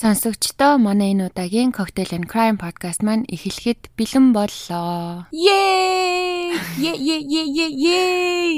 сонсогчдоо 0.00 0.74
манай 0.86 1.10
энэ 1.12 1.24
удаагийн 1.28 1.74
Cocktail 1.76 2.10
and 2.16 2.26
Crime 2.32 2.58
podcast 2.62 3.00
маань 3.06 3.26
эхлэхэд 3.34 3.80
бэлэн 3.98 4.26
боллоо. 4.36 5.26
Yay! 5.34 6.54
Yay 6.84 6.98
yay 7.08 7.22
yay 7.56 7.72
yay! 7.84 8.52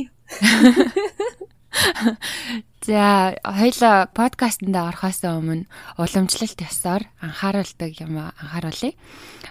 За 2.81 3.37
хоёлаа 3.45 4.09
подкастэнд 4.09 4.73
орохоос 4.73 5.21
өмнө 5.29 5.69
уламжлалт 6.01 6.65
ёсоор 6.65 7.05
анхааруулдаг 7.21 7.93
юм 8.01 8.17
анхааруулъя. 8.25 8.96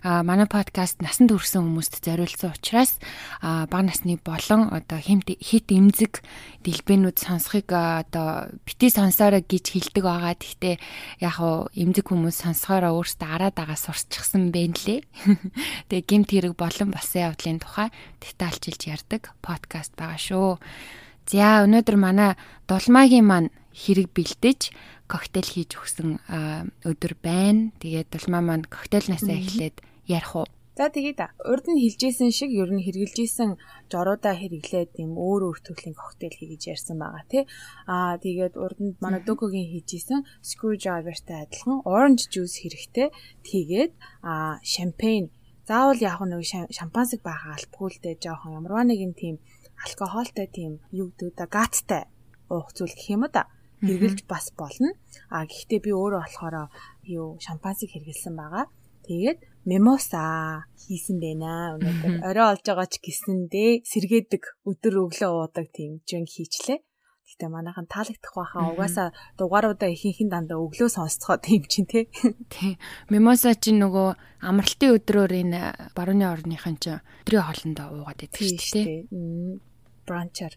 А 0.01 0.25
манай 0.25 0.49
подкаст 0.49 0.97
насанд 0.97 1.29
хүрсэн 1.29 1.61
хүмүүст 1.61 2.01
зориулсан 2.01 2.57
учраас 2.57 2.97
бага 3.37 3.85
насны 3.85 4.17
болон 4.17 4.73
одоо 4.73 4.97
хэмт 4.97 5.29
хит 5.45 5.69
эмзэг 5.69 6.25
дэлбэнүүд 6.65 7.21
сонсохыг 7.21 7.69
одоо 7.69 8.49
бити 8.65 8.89
сонсоорой 8.89 9.45
гэж 9.45 9.77
хэлдэг 9.77 10.09
байгаа. 10.09 10.33
Гэхдээ 10.33 10.75
яг 11.21 11.37
уу 11.37 11.69
эмзэг 11.77 12.09
хүмүүс 12.09 12.49
сонсохоороо 12.49 12.97
өөрсдөө 12.97 13.29
араад 13.29 13.53
байгаа 13.53 13.77
сурччихсан 13.77 14.49
байна 14.49 14.73
лээ. 14.73 15.05
Тэгээ 15.93 16.09
гэмт 16.09 16.29
хэрэг 16.33 16.57
болон 16.57 16.89
болсон 16.89 17.29
явдлын 17.29 17.61
тухай 17.61 17.93
детальчилж 18.25 18.81
ярьдаг 18.89 19.37
подкаст 19.45 19.93
байгаа 19.93 20.17
шүү. 20.17 20.57
За 21.29 21.61
өнөөдөр 21.61 21.97
манай 22.01 22.31
дулмаагийн 22.65 23.25
маань 23.29 23.49
хэрэг 23.69 24.09
бэлдэж 24.17 24.73
коктейл 25.05 25.45
хийж 25.45 25.77
өгсөн 25.77 26.17
өдөр 26.89 27.13
байна. 27.21 27.69
Тэгээд 27.77 28.09
дулмаа 28.09 28.41
маань 28.41 28.65
коктейлнасаа 28.65 29.37
эхлээд 29.37 29.77
ярих 30.09 30.33
уу? 30.33 30.49
За 30.73 30.89
тэгээд 30.89 31.21
урд 31.45 31.65
нь 31.69 31.81
хэлжсэн 31.85 32.33
шиг 32.33 32.49
ер 32.49 32.73
нь 32.73 32.81
хэрэгжилжсэн 32.81 33.61
жоруудаа 33.93 34.33
хэрэглээд 34.41 34.97
юм 35.05 35.21
өөр 35.21 35.41
өөр 35.53 35.59
төрлийн 35.61 35.93
коктейл 35.93 36.33
хийж 36.33 36.65
ярьсан 36.73 36.97
байгаа 36.97 37.25
тий. 37.29 37.43
Аа 37.85 38.17
тэгээд 38.17 38.57
урд 38.57 38.79
нь 38.81 38.97
манай 38.97 39.21
Докогийн 39.21 39.69
хийжсэн 39.69 40.25
screwdriverтай 40.41 41.45
адилхан 41.45 41.85
orange 41.85 42.25
juice 42.33 42.57
хэрэгтэй. 42.57 43.13
Тэгээд 43.45 43.91
аа 44.25 44.57
шампань 44.65 45.29
заавал 45.69 46.01
яг 46.01 46.17
нэг 46.25 46.41
шампансыг 46.73 47.21
баахан 47.21 47.53
албагүй 47.53 47.89
л 47.93 48.01
дээ 48.01 48.15
жоохон 48.17 48.57
ямарваа 48.57 48.85
нэгэн 48.89 49.13
тийм 49.13 49.35
алкогоолтой 49.85 50.47
тийм 50.47 50.79
юу 50.91 51.11
гэдэг 51.15 51.35
да 51.37 51.45
гаттай 51.47 52.03
уух 52.49 52.73
зүйл 52.73 52.93
гэх 52.93 53.09
юм 53.15 53.23
да 53.31 53.47
хэрглэж 53.81 54.27
бас 54.27 54.51
болно. 54.57 54.91
А 55.29 55.45
гэхдээ 55.45 55.79
би 55.79 55.91
өөрөө 55.95 56.21
болохоор 56.23 56.55
юу 57.07 57.39
шампансыг 57.39 57.89
хэрглэсэн 57.95 58.35
байгаа. 58.35 58.65
Тэгээд 59.07 59.39
мемоса 59.65 60.65
хийсэн 60.75 61.17
байна. 61.23 61.79
Өнөөдөр 61.79 62.13
орой 62.27 62.47
олж 62.53 62.63
байгаа 62.67 62.87
ч 62.91 62.99
гэсэндээ 62.99 63.87
сэргээдэг 63.87 64.43
өдөр 64.67 64.93
өглөө 65.07 65.31
уудаг 65.31 65.67
тийм 65.71 66.03
жинг 66.03 66.27
хийчлээ. 66.27 66.83
Гэтэ 67.29 67.45
манайхан 67.45 67.85
таалагдах 67.85 68.33
байхаа 68.33 68.73
угаасаа 68.73 69.09
дугааруудаа 69.37 69.89
ихэнх 69.93 70.19
нь 70.25 70.33
дандаа 70.33 70.57
өглөө 70.65 70.89
сонсцохоо 70.89 71.37
тийм 71.37 71.61
чинь 71.69 71.85
тий. 71.85 72.09
Тий. 72.49 72.81
Мемоса 73.13 73.53
чинь 73.53 73.77
нөгөө 73.77 74.17
амралтын 74.49 74.97
өдрөөр 74.97 75.33
энэ 75.45 75.93
барууны 75.93 76.25
орныхан 76.25 76.81
чинь 76.81 77.05
өдрийн 77.21 77.45
хоолндоо 77.45 77.87
уугаад 78.01 78.25
идэг 78.25 78.57
шүү 78.57 78.81
дээ. 78.81 79.68
Бранчаар. 80.09 80.53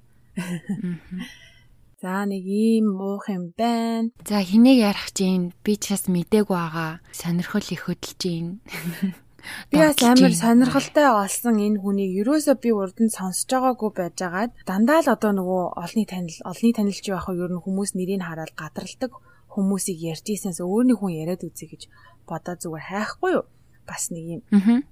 За 2.02 2.24
нэг 2.26 2.42
ийм 2.42 2.98
муух 2.98 3.28
юм 3.28 3.52
байна. 3.52 4.10
За 4.26 4.42
хэнийг 4.42 4.78
ярих 4.90 5.12
чинь 5.12 5.52
би 5.62 5.76
ч 5.76 5.94
бас 5.94 6.08
мдээгүй 6.08 6.56
байгаа. 6.56 6.98
Сонирхол 7.12 7.62
их 7.62 7.86
хөдөлж 7.86 8.20
байна. 8.24 8.58
Би 9.70 9.76
бас 9.78 9.98
амар 10.02 10.34
сонирхолтой 10.34 11.06
олсон 11.22 11.62
энэ 11.66 11.78
хүнийг 11.82 12.12
ерөөсөө 12.22 12.56
би 12.62 12.70
урд 12.72 12.96
нь 13.02 13.14
сонсож 13.16 13.50
байгаагүй 13.50 13.90
байжгаад 13.94 14.50
дандаа 14.66 15.02
л 15.02 15.12
одоо 15.14 15.32
нөгөө 15.34 15.62
олны 15.82 16.04
танил 16.10 16.38
олны 16.50 16.70
танилч 16.74 17.06
байх 17.10 17.26
уу 17.26 17.38
ер 17.42 17.50
нь 17.54 17.62
хүмүүс 17.62 17.90
нэрийг 17.98 18.22
хараад 18.22 18.52
гадралдаг 18.54 19.12
хүмүүсийг 19.52 19.98
ярьж 20.12 20.26
ийсэнс 20.30 20.58
өөрний 20.62 20.96
хүн 20.98 21.12
яриад 21.22 21.42
үзье 21.46 21.66
гэж 21.70 21.82
бодоо 22.26 22.54
зүгээр 22.58 22.86
хайхгүй 22.86 23.30
юу? 23.36 23.44
Бас 23.88 24.10
нэг 24.14 24.24
юм 24.40 24.42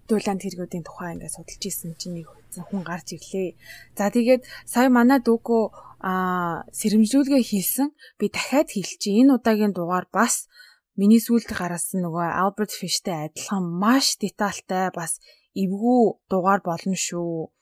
дуулаанд 0.09 0.43
хэрэгүүдийн 0.43 0.84
тухай 0.87 1.15
ингээд 1.15 1.34
судалж 1.37 1.62
исэн 1.67 1.95
чинь 2.01 2.21
нэг 2.21 2.28
хүн 2.59 2.83
гарч 2.83 3.15
ирлээ. 3.15 3.55
За 3.97 4.11
тэгээд 4.11 4.43
сая 4.67 4.89
манай 4.91 5.23
дүүкөө 5.23 5.62
а 6.01 6.65
сэрэмжлүүлгээ 6.73 7.43
хийсэн. 7.45 7.89
Би 8.19 8.27
дахиад 8.33 8.69
хэлчихье. 8.73 9.21
Энэ 9.21 9.37
удаагийн 9.37 9.73
дугаар 9.77 10.09
бас 10.11 10.49
миний 10.97 11.21
сүүлд 11.21 11.53
гаргасан 11.53 12.03
нөгөө 12.03 12.27
Albert 12.43 12.73
Fish-тэй 12.73 13.31
адилхан 13.31 13.65
маш 13.83 14.17
детальтай 14.17 14.91
бас 14.91 15.21
эвгүй 15.55 16.19
дугаар 16.33 16.61
болно 16.65 16.97
шүү. 16.97 17.53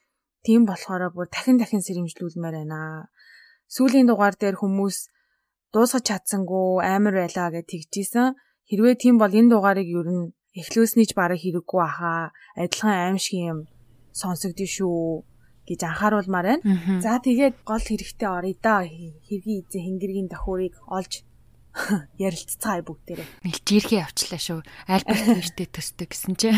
Тийм 0.47 0.65
болохоор 0.65 1.11
бүр 1.13 1.27
дахин 1.29 1.59
дахин 1.59 1.83
сэрэмжлүүлмээр 1.83 2.57
байна. 2.63 3.11
Сүүлийн 3.69 4.09
дугаар 4.09 4.35
дээр 4.39 4.57
хүмүүс 4.57 4.97
дуусгаж 5.75 6.05
чадсангүй 6.09 6.81
амар 6.87 7.15
байлаа 7.21 7.49
гэж 7.53 7.67
тэгжсэн. 7.69 8.39
Хэрвээ 8.69 8.97
тийм 9.03 9.19
бол 9.19 9.33
энэ 9.33 9.53
дугаарыг 9.53 9.89
ер 9.89 10.09
нь 10.09 10.33
эхлүүлсний 10.59 11.07
ч 11.07 11.15
бараг 11.15 11.39
хэрэггүй 11.39 11.83
ахаа. 11.87 12.35
Адилхан 12.59 13.15
аимшиг 13.15 13.39
юм 13.39 13.59
сонсогдсон 14.11 14.67
шүү 14.67 14.99
гэж 15.69 15.81
анхааруулмаар 15.87 16.47
байна. 16.59 17.01
За 17.05 17.23
тэгээд 17.23 17.63
гол 17.63 17.83
хэрэгтэй 17.83 18.29
орё 18.29 18.53
да. 18.59 18.83
Хэргийн 18.83 19.63
эзэн 19.63 19.83
хэнгэргийн 19.87 20.29
тохиурыг 20.33 20.75
олж 20.91 21.23
ярилццгаая 22.27 22.83
бүгдээрээ. 22.83 23.29
Нэлжирхий 23.47 24.01
авчлаа 24.03 24.41
шүү. 24.41 24.61
Альберт 24.91 25.27
нэртэй 25.39 25.67
төстэй 25.71 26.07
гэсэн 26.11 26.35
чи. 26.41 26.51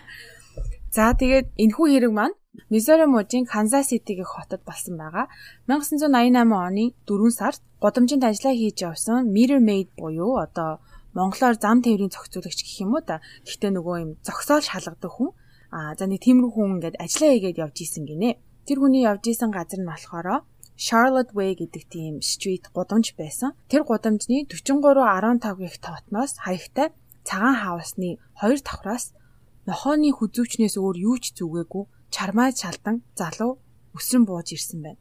За 0.94 1.10
тэгээд 1.12 1.58
энэхүү 1.58 1.86
хэрэг 1.90 2.12
маань 2.14 2.38
Мизори 2.70 3.06
мужийн 3.10 3.50
Канзас 3.50 3.90
Сити 3.90 4.14
гэх 4.14 4.30
хотод 4.30 4.62
болсон 4.62 4.94
байгаа. 4.94 5.26
1988 5.66 6.54
оны 6.54 6.94
4 7.02 7.34
сард 7.34 7.60
годамжинд 7.82 8.22
ажиллаа 8.22 8.54
хийж 8.54 8.78
явсан 8.86 9.26
Mirror 9.34 9.58
Maid 9.58 9.90
буюу 9.98 10.38
одоо 10.38 10.78
монголоор 11.14 11.56
зам 11.56 11.78
тээврийн 11.80 12.12
зохицуулагч 12.12 12.60
гэх 12.62 12.82
юм 12.84 12.98
уу 12.98 13.02
да. 13.06 13.22
Гэхдээ 13.46 13.72
нөгөө 13.74 13.96
юм 14.04 14.10
зогсоол 14.26 14.66
шалгадаг 14.66 15.12
хүн. 15.14 15.30
Аа 15.70 15.94
за 15.98 16.04
нэг 16.10 16.20
тиймэрхүү 16.26 16.52
хүн 16.54 16.72
ингээд 16.78 17.00
ажиллаа 17.00 17.30
хийгээд 17.32 17.62
явж 17.64 17.76
исэн 17.82 18.04
гинэ. 18.06 18.38
Тэр 18.66 18.78
хүний 18.82 19.06
явж 19.06 19.24
исэн 19.30 19.50
газар 19.54 19.80
нь 19.82 19.90
болохоор 19.90 20.46
Charlotte 20.74 21.32
Way 21.38 21.54
гэдэг 21.54 21.82
тийм 21.86 22.14
стрит 22.18 22.66
гудамж 22.74 23.14
байсан. 23.14 23.54
Тэр 23.70 23.86
гудамжны 23.86 24.46
43.15 24.50 25.62
гих 25.62 25.78
тоотноос 25.78 26.42
хаягтай 26.42 26.90
цагаан 27.22 27.56
хаусны 27.62 28.18
хоёр 28.34 28.58
давхраас 28.58 29.14
нохооны 29.70 30.10
хүзүүчнээс 30.10 30.74
өөр 30.76 30.96
юу 30.98 31.16
ч 31.22 31.32
зүгээгүй 31.38 31.84
чармаа 32.10 32.50
шалдан 32.50 33.06
залуу 33.14 33.62
өсрөн 33.94 34.24
бууж 34.26 34.50
ирсэн 34.50 34.80
байна. 34.82 35.00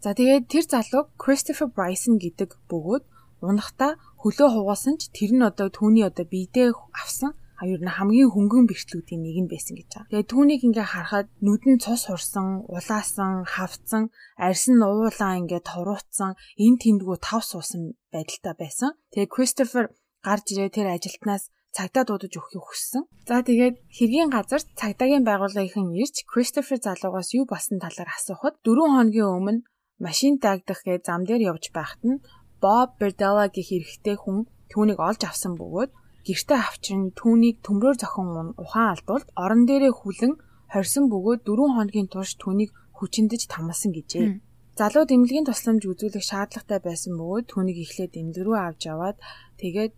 За 0.00 0.16
тэгээд 0.16 0.48
тэр 0.48 0.64
залуу 0.64 1.12
Christopher 1.20 1.68
Bryson 1.68 2.16
гэдэг 2.16 2.56
бөгөөд 2.72 3.04
унахдаа 3.48 3.92
хөлөө 4.22 4.48
хугаасан 4.52 4.94
ч 5.00 5.08
тэр 5.16 5.30
нь 5.36 5.46
одоо 5.50 5.68
түүний 5.72 6.04
одоо 6.06 6.26
биедээ 6.28 6.68
авсан 7.02 7.32
а 7.60 7.68
ер 7.68 7.80
нь 7.84 7.92
хамгийн 7.92 8.32
хөнгөн 8.32 8.64
бэрхтлүүдийн 8.68 9.20
нэг 9.20 9.36
нь 9.44 9.52
байсан 9.52 9.76
гэж 9.76 9.88
байгаа. 9.92 10.08
Тэгээ 10.08 10.30
түүнийг 10.32 10.62
ингээ 10.64 10.88
харахад 10.92 11.28
нүд 11.44 11.62
нь 11.68 11.82
цус 11.84 12.08
хурсан, 12.08 12.64
улаасан, 12.72 13.44
хавцсан, 13.44 14.08
арьс 14.40 14.64
нь 14.72 14.80
уулаа 14.80 15.32
ингээ 15.36 15.60
товруутсан, 15.68 16.40
эн 16.56 16.74
тэндгүү 16.80 17.16
тав 17.20 17.44
суусан 17.44 18.00
байдалтай 18.08 18.54
байсан. 18.56 18.96
Тэгээ 19.12 19.28
Кристофер 19.28 19.92
гарч 20.24 20.46
ирээ 20.56 20.72
тэр 20.72 20.88
ажилтнаас 20.96 21.52
цагдаа 21.76 22.04
дуудаж 22.08 22.32
өгөхийг 22.32 22.64
хүссэн. 22.64 23.04
За 23.28 23.44
тэгээд 23.44 23.76
хэргийн 23.92 24.32
газар 24.32 24.62
цагдаагийн 24.80 25.28
байгууллагын 25.28 25.92
ирж 26.00 26.16
Кристофер 26.32 26.80
залуугаас 26.80 27.36
юу 27.36 27.44
болсон 27.44 27.76
талаар 27.76 28.10
асуухад 28.16 28.56
4 28.64 28.88
хоногийн 28.88 29.30
өмнө 29.36 29.64
машин 30.00 30.40
дагдах 30.40 30.80
гэж 30.88 31.00
зам 31.06 31.22
дээр 31.28 31.52
явж 31.52 31.70
байхад 31.76 32.02
нь 32.08 32.18
Боб 32.62 32.88
Бердела 33.00 33.48
гэх 33.48 33.68
эрэгтэй 33.76 34.16
хүн 34.20 34.38
түүнийг 34.72 34.98
олж 35.08 35.20
авсан 35.26 35.52
бөгөөд 35.60 35.90
гэртээ 36.26 36.58
авчран 36.68 37.04
түүнийг 37.20 37.56
төмрөөр 37.64 37.96
зохин 38.02 38.54
ухаан 38.62 38.88
алдуулт 38.94 39.28
орон 39.42 39.62
дээрээ 39.66 39.92
хүлэн 39.96 40.32
хорьсон 40.72 41.04
бөгөөд 41.12 41.40
4 41.48 41.76
хоногийн 41.76 42.08
турш 42.12 42.32
түүнийг 42.42 42.70
хүчиндэж 42.96 43.42
тамалсан 43.48 43.90
гэжээ. 43.96 44.26
Залуу 44.78 45.04
дэмлэгийн 45.08 45.48
тусламж 45.48 45.82
үзүүлэх 45.88 46.24
шаардлагатай 46.30 46.80
байсан 46.84 47.12
бөгөөд 47.20 47.46
түүнийг 47.52 47.78
эхлээд 47.84 48.12
эмнэлэг 48.20 48.44
рүү 48.46 48.56
авч 48.60 48.80
яваад 48.92 49.16
тэгээд 49.60 49.92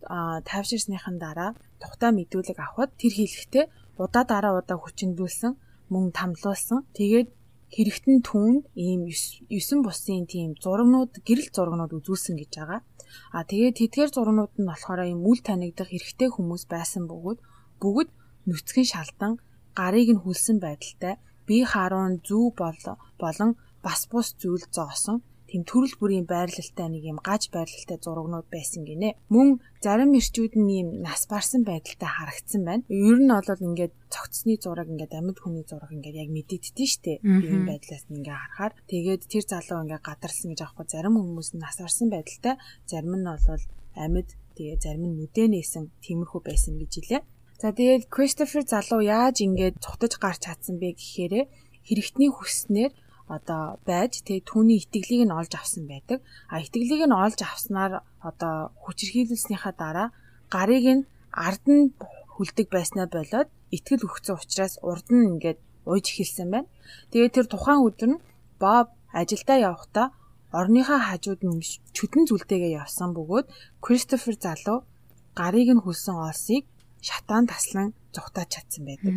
тайвширсныхан 0.49 1.17
дараа 1.23 1.51
тухтай 1.83 2.11
мэдүүлэг 2.15 2.59
авахд 2.59 2.91
тэр 2.99 3.13
хэлэхдээ 3.19 3.65
удаа 4.03 4.25
дараа 4.33 4.53
удаа 4.59 4.79
хүчиндүүлсэн 4.81 5.53
мөн 5.93 6.05
тамлуулсан. 6.17 6.79
Тэгээд 6.99 7.29
хэрэгтэн 7.75 8.19
түүнд 8.29 8.63
ийм 8.77 9.01
9 9.09 9.87
бусын 9.87 10.25
тийм 10.33 10.51
зурагнууд 10.63 11.13
гэрэл 11.27 11.49
зурагнууд 11.57 11.93
үзүүлсэн 11.99 12.37
гэж 12.39 12.51
байгаа. 12.59 12.81
А 13.37 13.45
тэгээд 13.49 13.79
тэдгээр 13.81 14.11
зурагнууд 14.13 14.53
нь 14.61 14.69
болохоор 14.71 15.01
ийм 15.09 15.21
үл 15.25 15.41
танигдах 15.41 15.91
эрэгтэй 15.97 16.29
хүмүүс 16.33 16.65
байсан 16.69 17.09
бөгөөд 17.09 17.39
бүгд 17.83 18.09
нүцгэн 18.49 18.87
шалдан 18.93 19.33
гарыг 19.79 20.09
нь 20.13 20.23
хүлсэн 20.23 20.57
байдалтай 20.61 21.15
бие 21.49 21.65
харуун 21.73 22.21
зүү 22.27 22.47
болон 23.23 23.51
бас 23.85 24.01
бус 24.11 24.29
зүйл 24.41 24.65
зоосон 24.77 25.17
тийм 25.53 25.69
төрөл 25.69 25.95
бүрийн 26.01 26.25
байрлалтай 26.25 26.89
нэг 26.89 27.05
юм 27.05 27.21
гаж 27.21 27.53
байрлалтай 27.53 28.01
зурагнууд 28.01 28.49
байсан 28.49 28.89
гинэ. 28.89 29.21
Мөн 29.29 29.61
зарим 29.85 30.17
ирчүүд 30.17 30.57
нь 30.57 30.73
юм 30.81 30.89
нас 31.05 31.29
барсан 31.29 31.61
байдалтай 31.69 32.09
харагдсан 32.09 32.63
байна. 32.65 32.89
Ер 32.89 33.21
нь 33.21 33.29
бол 33.29 33.67
ингээд 33.69 33.93
цогцсны 34.09 34.57
зураг 34.57 34.89
ингээд 34.89 35.13
амьд 35.13 35.37
хүний 35.37 35.69
зураг 35.69 35.93
ингээд 35.93 36.17
яг 36.25 36.31
мэдэгддэж 36.33 36.89
штэ. 36.89 37.21
Ийм 37.21 37.69
байдлаас 37.69 38.09
нь 38.09 38.25
ингээд 38.25 38.41
харахаар 38.41 38.73
тэгээд 38.89 39.23
тэр 39.29 39.45
залуу 39.45 39.85
ингээд 39.85 40.09
гадарсан 40.09 40.49
гэж 40.57 40.61
аахгүй 40.65 40.87
зарим 40.89 41.21
хүмүүс 41.21 41.49
нь 41.53 41.61
нас 41.61 41.77
барсан 41.77 42.09
байдалтай, 42.09 42.57
зарим 42.89 43.13
нь 43.21 43.29
бол 43.29 43.65
амьд 43.93 44.31
Тэгээ 44.57 44.79
зарим 44.85 45.05
нь 45.09 45.17
нүдэ 45.17 45.49
нээсэн 45.49 45.85
тиймэрхүү 46.05 46.41
байсан 46.45 46.77
гэж 46.77 46.93
хэлээ. 46.93 47.23
За 47.63 47.73
тэгээд 47.73 48.13
Кристофер 48.13 48.65
залуу 48.69 49.01
яаж 49.01 49.41
ингэж 49.41 49.81
цутаж 49.81 50.13
гарч 50.21 50.45
чадсан 50.45 50.77
бэ 50.77 50.93
гэхээр 50.99 51.49
хэрэгтний 51.89 52.31
хүснээр 52.33 52.93
одоо 53.37 53.63
байж 53.89 54.13
тэгээ 54.27 54.49
түүний 54.51 54.79
итгэлийг 54.85 55.23
нь 55.25 55.37
олж 55.41 55.53
авсан 55.57 55.85
байдаг. 55.89 56.19
А 56.53 56.61
итгэлийг 56.61 57.03
нь 57.09 57.17
олж 57.25 57.39
авснаар 57.41 57.93
одоо 58.21 58.55
хүчирхийлүүлснийхаа 58.85 59.73
дараа 59.83 60.09
гарыг 60.53 60.87
нь 60.97 61.03
ард 61.33 61.65
нь 61.65 61.97
хүлдэг 62.37 62.67
байснаа 62.69 63.07
болоод 63.09 63.49
итгэл 63.77 64.05
өгсөн 64.09 64.37
учраас 64.37 64.75
урд 64.85 65.07
нь 65.09 65.29
ингээд 65.33 65.59
ууж 65.89 66.05
эхэлсэн 66.13 66.49
байна. 66.53 66.69
Тэгээ 67.11 67.31
тэр 67.35 67.47
тухайн 67.49 67.81
өдөр 67.89 68.11
нь 68.13 68.23
Боб 68.61 68.89
ажилдаа 69.21 69.59
явахдаа 69.69 70.07
орныхаа 70.53 71.01
хажууд 71.09 71.41
нь 71.49 71.65
чөтөн 71.97 72.25
зүлтэйгээ 72.29 72.77
явсан 72.83 73.11
бөгөөд 73.17 73.47
Кристофер 73.85 74.37
залуу 74.45 74.79
гарыг 75.41 75.69
нь 75.73 75.83
хүлсэн 75.83 76.17
олсыг 76.29 76.65
шатаан 77.01 77.45
таслан 77.49 77.89
зүхтаач 78.15 78.49
чадсан 78.55 78.83
байдаг. 78.87 79.13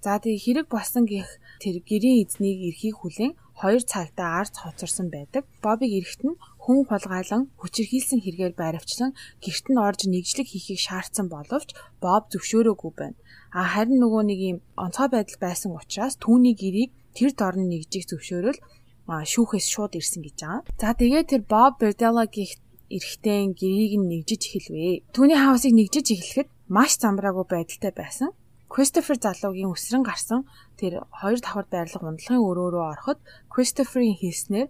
За 0.00 0.16
тэгээ 0.16 0.44
хэрэг 0.44 0.66
болсон 0.72 1.04
гэх 1.04 1.28
тэр 1.60 1.84
гэрийн 1.84 2.24
эзнийг 2.24 2.58
эрхийг 2.72 2.96
хүлээн 3.04 3.36
2 3.60 3.84
цагтаа 3.84 4.40
арц 4.40 4.56
хоцорсон 4.56 5.12
байдаг. 5.12 5.44
Бобыг 5.60 5.92
эрэхт 5.92 6.24
нь 6.24 6.40
хүн 6.64 6.88
хулгайлан 6.88 7.52
хүчирхийлсэн 7.60 8.24
хэрэгээр 8.24 8.54
байравчлан 8.56 9.12
гэрт 9.44 9.66
нь 9.68 9.76
орж 9.76 10.00
нэгжлэг 10.08 10.48
хийхийг 10.48 10.80
шаардсан 10.80 11.28
боловч 11.28 11.76
Боб 12.00 12.32
зөвшөөрөөгүй 12.32 12.92
байна. 12.96 13.20
А 13.52 13.60
харин 13.76 14.00
нөгөө 14.00 14.22
нэг 14.24 14.40
юм 14.50 14.58
онцгой 14.80 15.08
байдал 15.12 15.38
байсан 15.44 15.76
учраас 15.76 16.16
түүний 16.16 16.56
гэрийг 16.56 16.90
тэр 17.12 17.30
дорн 17.36 17.68
нэгжих 17.68 18.08
зөвшөөрөл 18.08 18.56
шүүхээс 19.04 19.66
шууд 19.68 19.92
ирсэн 20.00 20.24
гэж 20.24 20.36
байгаа. 20.40 20.64
За 20.80 20.96
тэгээ 20.96 21.22
тэр 21.28 21.42
Боб 21.44 21.76
Бердела 21.76 22.24
гих 22.24 22.56
эрэгтэй 22.88 23.52
гэрийг 23.52 23.92
нь 24.00 24.08
нэгжиж 24.08 24.42
эхэлвэ. 24.48 25.04
Түүний 25.14 25.36
хаусыг 25.36 25.76
нэгжиж 25.76 26.06
эхлэхэд 26.14 26.48
маш 26.72 26.96
замбраагүй 26.96 27.44
байдалтай 27.44 27.92
байсан. 27.92 28.30
Кристофер 28.70 29.18
залуугийн 29.18 29.74
өсрөн 29.74 30.04
гарсан 30.06 30.40
тэр 30.78 31.02
хоёр 31.20 31.38
давхар 31.42 31.66
байрлах 31.74 32.06
ундлахын 32.06 32.46
өрөөрөө 32.48 32.84
ороход 32.92 33.18
Кристоферийн 33.52 34.16
хийснээр 34.22 34.68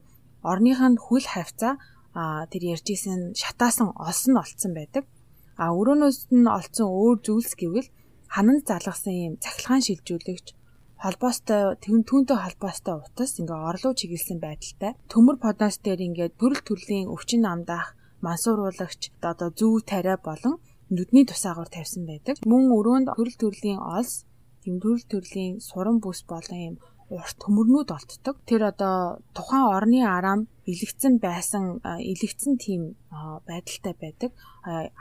орныхын 0.51 0.97
хүл 0.97 1.27
хавцаа 1.29 1.77
тэр 2.51 2.63
ярьжсэн 2.75 3.37
шатаасан 3.41 3.93
олсон 4.07 4.35
олцсон 4.43 4.73
байдаг. 4.75 5.05
А 5.61 5.65
өрөөнөөс 5.79 6.19
нь 6.33 6.49
олцсон 6.49 6.89
өөр 6.89 7.19
зүйлс 7.27 7.53
гэвэл 7.61 7.89
хананд 8.35 8.65
залгасан 8.71 9.15
юм 9.27 9.35
цахилгаан 9.45 9.85
шилжүүлэгч 9.85 10.47
холбоостой 11.05 11.77
түүнтэй 11.81 12.39
холбоостой 12.41 12.95
утас 13.05 13.33
ингээ 13.41 13.61
орлуу 13.69 13.93
чиглэсэн 14.01 14.39
байдалтай 14.41 14.93
төмөр 15.13 15.37
подоос 15.45 15.77
дээр 15.85 16.01
ингээ 16.09 16.29
төрөл 16.41 16.63
төрлийн 16.65 17.13
өвчин 17.15 17.45
намдаах 17.45 17.97
мансууруулагч 18.25 19.03
одоо 19.31 19.49
зүү 19.59 19.81
тариа 19.91 20.17
болон 20.21 20.55
нүдний 20.91 21.25
тусаагаар 21.27 21.71
тавьсан 21.71 22.05
байдаг. 22.11 22.37
Мөн 22.51 22.75
өрөөнд 22.77 23.09
төрөл 23.17 23.39
төрлийн 23.39 23.81
олс, 23.81 24.27
тийм 24.63 24.83
төрөл 24.83 25.07
төрлийн 25.07 25.63
суран 25.63 26.03
бүс 26.03 26.21
болон 26.27 26.61
юм 26.69 26.77
урт 27.11 27.37
төмөрнүүд 27.43 27.91
олддог. 27.91 28.37
Тэр 28.47 28.71
одоо 28.71 29.19
тухайн 29.35 29.67
орны 29.77 30.01
арам 30.07 30.41
илэгцэн 30.67 31.19
байсан 31.19 31.83
илэгцэн 31.83 32.55
тийм 32.65 32.83
байдалтай 33.49 33.95
байдаг. 33.99 34.31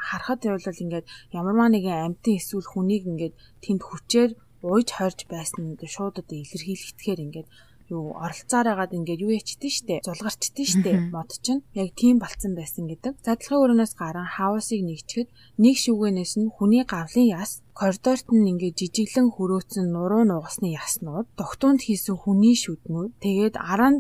Харахад 0.08 0.42
бол 0.46 0.84
ингээд 0.84 1.06
ямарваа 1.40 1.70
нэгэн 1.70 2.06
амьтан 2.06 2.34
эсвэл 2.38 2.66
хүнийг 2.70 3.04
ингээд 3.12 3.36
тэнд 3.62 3.82
хүчээр 3.86 4.32
ууж 4.66 4.88
хорж 4.98 5.20
байсан 5.30 5.78
нь 5.78 5.80
шууд 5.96 6.16
одоо 6.22 6.38
илэрхийлэхтгэхээр 6.44 7.24
ингээд 7.26 7.48
юу 7.92 8.16
оролцоор 8.26 8.68
хагаад 8.70 8.96
ингээд 8.98 9.24
юу 9.26 9.34
ячдээ 9.40 9.72
штэ 9.78 9.96
зулгарчдээ 10.06 10.68
штэ 10.74 10.92
мод 11.14 11.30
чинь 11.46 11.66
яг 11.74 11.90
тийм 12.00 12.16
болцсон 12.22 12.54
байсан 12.56 12.86
гэдэг. 12.88 13.14
Задлахын 13.26 13.62
өрөөнөөс 13.64 13.94
гарan 13.98 14.28
хаусыг 14.36 14.82
нэгчгэд 14.86 15.30
нэг 15.64 15.76
шүгэнээс 15.84 16.34
нь 16.42 16.54
хүний 16.56 16.84
гавлын 16.86 17.28
яс 17.42 17.52
коридорт 17.80 18.28
нь 18.32 18.50
ингээд 18.52 18.80
жижиглэн 18.80 19.28
хөрөөцөн 19.36 19.86
нуруу 19.96 20.24
нугасны 20.28 20.70
яснууд 20.76 21.28
тогтуунд 21.40 21.82
хийсэн 21.86 22.16
хүний 22.20 22.56
шүднүүд 22.64 23.12
тэгээд 23.26 23.56
арын 23.72 23.96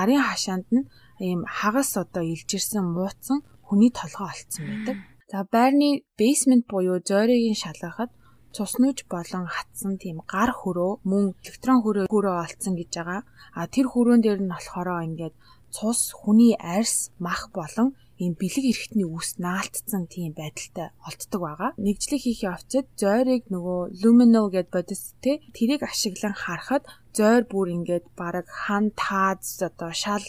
арын 0.00 0.22
хашаанд 0.28 0.66
нь 0.74 0.88
ийм 1.20 1.40
хагас 1.58 1.96
одоо 2.02 2.22
илжирсэн 2.22 2.84
мууцсан 2.96 3.38
хүний 3.66 3.90
толгой 3.90 4.28
олцсон 4.32 4.64
байдаг. 4.70 4.96
За 5.30 5.42
байрны 5.52 6.06
basement 6.18 6.64
буюу 6.70 6.98
зойрыг 7.08 7.56
шалгахад 7.62 8.10
цуснууж 8.56 8.98
болон 9.12 9.44
хатсан 9.54 9.92
тийм 10.02 10.16
гар 10.32 10.50
хөрөө 10.60 10.92
мөн 11.10 11.24
электрон 11.44 11.78
хөрөө 11.84 12.06
хөрөө 12.12 12.36
олцсон 12.44 12.74
гэж 12.80 12.90
байгаа. 12.96 13.20
А 13.58 13.60
тэр 13.74 13.86
хөрөөн 13.92 14.20
дээр 14.22 14.40
нь 14.42 14.52
болохоор 14.54 14.88
ингээд 15.08 15.34
цус, 15.76 16.00
хүний 16.20 16.54
арьс, 16.74 16.96
мах 17.26 17.42
болон 17.56 17.88
ийм 18.22 18.32
бэлэг 18.40 18.64
эрэхтний 18.72 19.04
үс 19.16 19.36
наалтцсан 19.44 20.08
тийм 20.08 20.32
байдалтай 20.40 20.88
олддог 21.08 21.40
байгаа. 21.44 21.70
Нэгжлэг 21.84 22.20
хийх 22.24 22.40
явцад 22.52 22.86
зойрыг 23.00 23.42
нөгөө 23.52 23.80
luminal 24.00 24.48
гэд 24.54 24.68
бодис 24.72 25.02
те 25.20 25.32
тэрийг 25.56 25.82
ашиглан 25.84 26.32
харахад 26.32 26.88
зойр 27.12 27.44
бүр 27.52 27.68
ингээд 27.76 28.06
бараг 28.20 28.48
хан 28.48 28.84
тааз 28.96 29.60
одоо 29.68 29.92
шал 30.02 30.24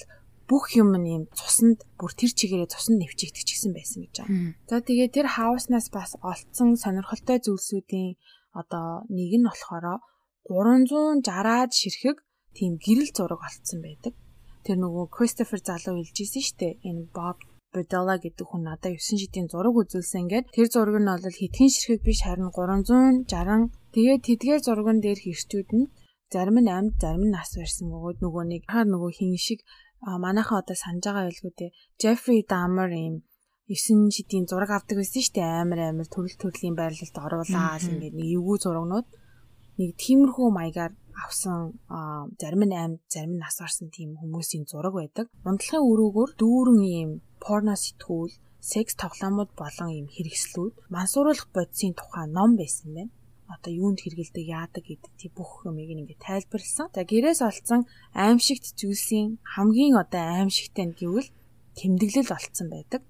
бүх 0.49 0.65
юм 0.81 0.95
нь 0.95 1.11
юм 1.17 1.23
цуснд 1.35 1.83
бүр 1.99 2.11
тэр 2.15 2.31
чигээрээ 2.31 2.71
цуснд 2.71 2.97
нэвчэгдэх 3.03 3.44
гэсэн 3.44 3.71
байсан 3.75 3.99
гэж 4.03 4.15
байна. 4.23 4.55
За 4.69 4.79
тэгээ 4.79 5.09
тэр 5.11 5.27
хауснаас 5.35 5.88
бас 5.91 6.11
олцсон 6.23 6.79
сонирхолтой 6.79 7.38
зүйлсүүдийн 7.44 8.15
одоо 8.55 9.03
нэг 9.11 9.31
нь 9.38 9.47
болохоор 9.47 9.99
360-аад 10.47 11.71
ширхэг 11.75 12.17
тийм 12.55 12.79
гэрэл 12.79 13.11
зураг 13.11 13.41
олцсон 13.44 13.79
байдаг. 13.83 14.13
Тэр 14.63 14.77
нөгөө 14.79 15.05
Кристофер 15.15 15.59
залуу 15.59 15.99
хэлжсэн 15.99 16.44
шүү 16.44 16.57
дээ. 16.59 16.73
Энэ 16.88 17.11
Боб 17.15 17.38
Бодела 17.75 18.15
гэдэг 18.15 18.47
хүн 18.47 18.63
надад 18.63 18.95
9 18.95 19.21
шидийн 19.21 19.47
зураг 19.51 19.75
үзүүлсэн 19.75 20.23
ингээд 20.23 20.45
тэр 20.55 20.67
зураг 20.71 20.97
нь 21.03 21.11
бол 21.11 21.38
хэдхэн 21.39 21.69
ширхэг 21.71 22.01
биш 22.07 22.19
харин 22.23 22.49
360 22.55 23.27
тэгээд 23.94 24.21
тэдгээр 24.27 24.61
зурган 24.63 24.97
дээр 25.03 25.19
хэрчүүд 25.21 25.69
нь 25.77 25.91
зарим 26.33 26.57
нь 26.63 26.71
амьд 26.77 26.95
зарим 27.03 27.23
нь 27.27 27.35
нас 27.35 27.51
барьсан 27.59 27.88
бөгөөд 27.91 28.17
нөгөө 28.23 28.44
нэг 28.51 28.63
хаа 28.71 28.83
нөгөө 28.88 29.11
хин 29.19 29.35
шиг 29.45 29.59
манайхаа 30.01 30.61
одоо 30.61 30.77
санаж 30.77 31.03
байгаа 31.05 31.25
байлгүй 31.27 31.53
дээ. 31.57 31.75
Jeffrey 32.01 32.41
Dahmer 32.51 32.91
ийм 32.94 33.15
9 33.67 34.15
шидийн 34.15 34.45
зураг 34.47 34.71
авдаг 34.73 34.97
байсан 34.97 35.21
шүү 35.23 35.35
дээ. 35.35 35.61
Амар 35.61 35.79
амар 35.91 36.07
төрөл 36.09 36.38
төрлийн 36.39 36.75
байрлалд 36.77 37.17
оруулаад 37.25 37.83
ингээд 37.91 38.15
нэг 38.17 38.27
эвгүй 38.38 38.57
зурагнууд 38.63 39.07
нэг 39.79 39.91
тиймэрхүү 40.01 40.47
маягаар 40.57 40.94
авсан 41.25 41.57
зарим 42.42 42.63
нь 42.66 42.77
амьд 42.83 43.01
зарим 43.13 43.33
нь 43.35 43.42
нас 43.44 43.57
барсан 43.61 43.87
тийм 43.95 44.09
хүмүүсийн 44.21 44.66
зураг 44.71 44.94
байдаг. 44.97 45.25
Ундлахын 45.49 45.87
өрөөгөр 45.92 46.30
дүүрэн 46.39 46.81
ийм 46.97 47.11
порно 47.44 47.73
сэтгүүл, 47.83 48.33
секс 48.71 48.94
тоглоомууд 49.01 49.51
болон 49.61 49.89
ийм 49.97 50.07
хэрэгслүүд 50.16 50.73
мансууруулах 50.94 51.49
бодисын 51.56 51.94
тухай 51.97 52.25
ном 52.37 52.51
байсан 52.61 52.89
байна 52.97 53.17
одоо 53.54 53.71
юунд 53.71 53.99
хэрэгэлдэг 54.04 54.45
яадаг 54.59 54.83
гэдэг 54.83 55.11
тийм 55.19 55.31
бүх 55.35 55.63
юмыг 55.69 55.87
ингээд 55.87 56.23
тайлбарлсан. 56.23 56.87
За 56.95 57.01
гэрээс 57.07 57.42
олцсон 57.49 57.81
аимшигт 58.11 58.66
зүйлсийн 58.80 59.39
хамгийн 59.54 59.95
одоо 59.95 60.23
аимшигтай 60.39 60.85
нь 60.87 60.97
гэвэл 60.99 61.30
тэмдэглэл 61.80 62.35
олцсон 62.37 62.68
байдаг. 62.71 63.01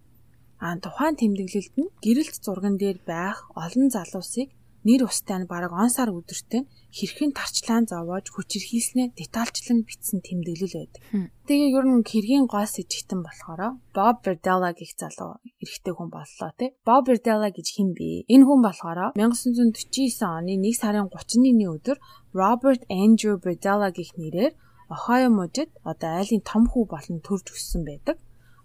А 0.62 0.78
тухайн 0.78 1.16
тэмдэглэлд 1.18 1.74
нь 1.82 1.94
гэрэлт 2.06 2.36
зурган 2.46 2.76
дээр 2.82 2.98
байх 3.06 3.38
олон 3.54 3.88
залуусыг 3.94 4.50
нэр 4.88 5.02
устай 5.04 5.38
нь 5.44 5.50
бараг 5.52 5.72
он 5.76 5.92
сар 5.92 6.10
өдөртөө 6.16 6.62
хэрхэн 6.98 7.32
тарчлаан 7.36 7.86
зовоож 7.92 8.26
хүчирхийлснээ 8.32 9.08
детальчлан 9.20 9.84
бичсэн 9.84 10.20
тэмдэглэл 10.24 10.76
байдаг. 10.80 11.02
Тэгээ 11.48 11.76
ер 11.76 11.86
нь 11.92 12.08
хэргийн 12.08 12.46
гол 12.48 12.64
сэжигтэн 12.64 13.20
болохоор 13.24 13.62
Боб 13.92 14.16
Бердела 14.24 14.72
гэх 14.72 14.96
залуу 14.96 15.44
эрэгтэй 15.60 15.94
хүн 15.94 16.10
боллоо 16.16 16.50
тий. 16.56 16.72
Боб 16.88 17.04
Бердела 17.08 17.52
гэж 17.52 17.68
хэн 17.76 17.92
бэ? 17.98 18.26
Энэ 18.32 18.48
хүн 18.48 18.62
болохоор 18.64 19.00
1949 19.20 20.24
оны 20.24 20.56
1 20.56 20.80
сарын 20.80 21.12
31-ний 21.12 21.68
өдөр 21.68 21.98
Роберт 22.32 22.82
Эндрю 22.88 23.38
Бердела 23.44 23.92
гэх 23.92 24.16
нэрээр 24.16 24.54
Ohio 24.96 25.30
мужид 25.30 25.70
одоо 25.84 26.12
айлын 26.20 26.44
том 26.48 26.64
хүү 26.72 26.84
болон 26.88 27.20
төрж 27.28 27.52
өссөн 27.52 27.84
байдаг. 27.84 28.16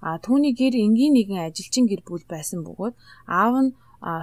А 0.02 0.18
түүний 0.24 0.54
гэр 0.60 0.74
энгийн 0.84 1.14
нэгэн 1.14 1.46
ажилчин 1.46 1.86
гэр 1.90 2.02
бүл 2.06 2.22
байсан 2.30 2.62
бөгөөд 2.66 2.94
аав 3.26 3.54
нь 3.62 3.74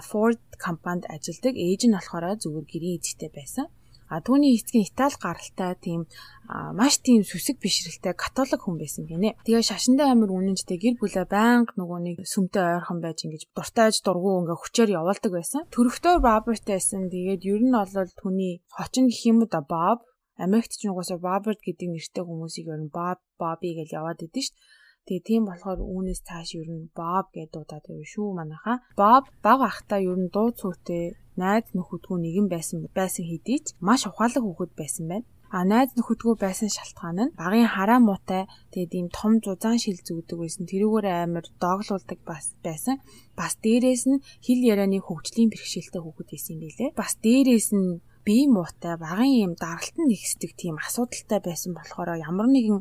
Ford 0.10 0.42
компанид 0.60 1.06
ажилладаг, 1.08 1.56
ээж 1.56 1.82
нь 1.88 1.96
болохоор 1.96 2.36
зүгээр 2.44 2.66
гэрийн 2.68 2.98
эзэгтэй 3.00 3.32
байсан. 3.32 3.68
А 4.10 4.26
түүний 4.26 4.58
эцэг 4.58 4.76
нь 4.82 4.88
Итали 4.90 5.14
гаралтай 5.22 5.78
тийм 5.78 6.10
маш 6.50 6.98
тийм 7.06 7.22
сүсэг 7.22 7.62
бишрэлтэй 7.62 8.18
католик 8.18 8.66
хүн 8.66 8.82
байсан 8.82 9.06
гинэ. 9.06 9.38
Тэгээ 9.46 9.70
шашиндаа 9.70 10.10
амир 10.10 10.34
үнэнчтэй 10.34 10.82
гэр 10.82 10.96
бүлээ 10.98 11.30
байнга 11.30 11.78
нөгөө 11.78 12.00
нэг 12.02 12.18
сүмтэй 12.26 12.82
ойрхон 12.82 13.06
байж 13.06 13.22
ингэж 13.30 13.54
дуртайж 13.54 14.02
дургу 14.02 14.42
ингээ 14.42 14.58
хүчээр 14.58 14.98
явуулдаг 14.98 15.32
байсан. 15.38 15.62
Төрөхтөө 15.70 16.26
Роберт 16.26 16.66
байсан. 16.66 17.06
Тэгээд 17.14 17.46
ер 17.46 17.62
нь 17.62 17.70
бол 17.78 18.10
түүний 18.18 18.66
хочин 18.74 19.06
гэх 19.14 19.22
юм 19.30 19.46
да 19.46 19.62
Боб 19.62 20.02
Америкт 20.42 20.74
ч 20.74 20.90
угаасаа 20.90 21.22
Роберт 21.22 21.62
гэдэг 21.62 21.88
нэртэй 21.94 22.24
хүмүүсийг 22.26 22.66
ер 22.74 22.82
нь 22.82 22.90
Боб, 22.90 23.22
Бобби 23.38 23.78
гэж 23.78 23.94
яваад 23.94 24.26
идэв 24.26 24.42
шүү 24.42 24.58
дээ. 24.58 24.79
Тэгээ 25.08 25.28
тийм 25.28 25.44
болохоор 25.48 25.80
үүнээс 25.82 26.22
цааш 26.28 26.50
ер 26.60 26.70
нь 26.70 26.90
Боб 26.98 27.26
гэдэг 27.36 27.54
дуудаад 27.54 27.86
байв 27.88 28.06
шүү 28.14 28.30
манайхаа. 28.40 28.78
Боб 29.00 29.24
баг 29.46 29.60
ахтаа 29.70 30.00
ер 30.10 30.18
нь 30.20 30.32
дуу 30.36 30.50
цуутай 30.60 31.04
найз 31.42 31.66
нөхөдгөө 31.78 32.18
нэгэн 32.22 32.48
байсан 32.54 32.78
байсан 32.98 33.24
хэдий 33.28 33.60
ч 33.64 33.68
маш 33.88 34.02
ухаалаг 34.10 34.44
хүүхэд 34.44 34.72
байсан 34.80 35.06
байна. 35.12 35.28
А 35.50 35.66
найз 35.66 35.90
нөхөдгөө 35.98 36.36
байсан 36.46 36.70
шалтгаан 36.70 37.20
нь 37.26 37.34
багын 37.42 37.70
хараа 37.74 38.00
муутай 38.04 38.44
тэгээд 38.72 38.94
ийм 38.98 39.08
том 39.18 39.32
зузаан 39.42 39.82
шил 39.82 39.98
зүгдэг 40.08 40.38
байсан. 40.38 40.64
Тэрүүгээр 40.70 41.08
амар 41.10 41.46
дооглуулдаг 41.64 42.20
бас 42.30 42.46
байсан. 42.66 42.96
Бас 43.40 43.54
дээрээс 43.64 44.04
нь 44.12 44.22
хэл 44.46 44.62
ярианы 44.72 45.00
хөгжлийн 45.02 45.50
бэрхшээлтэй 45.50 46.02
хүүхэд 46.06 46.30
байсан 46.30 46.54
юм 46.54 46.62
билэ. 46.70 46.94
Бас 47.02 47.12
дээрээс 47.26 47.70
нь 47.74 47.88
бие 48.28 48.46
муутай 48.46 48.96
багын 49.02 49.34
ийм 49.42 49.54
даралтан 49.64 50.06
нэгсдэг 50.06 50.52
тийм 50.54 50.76
асуудалтай 50.86 51.40
байсан 51.42 51.72
болохоор 51.74 52.10
ямар 52.30 52.48
нэгэн 52.52 52.78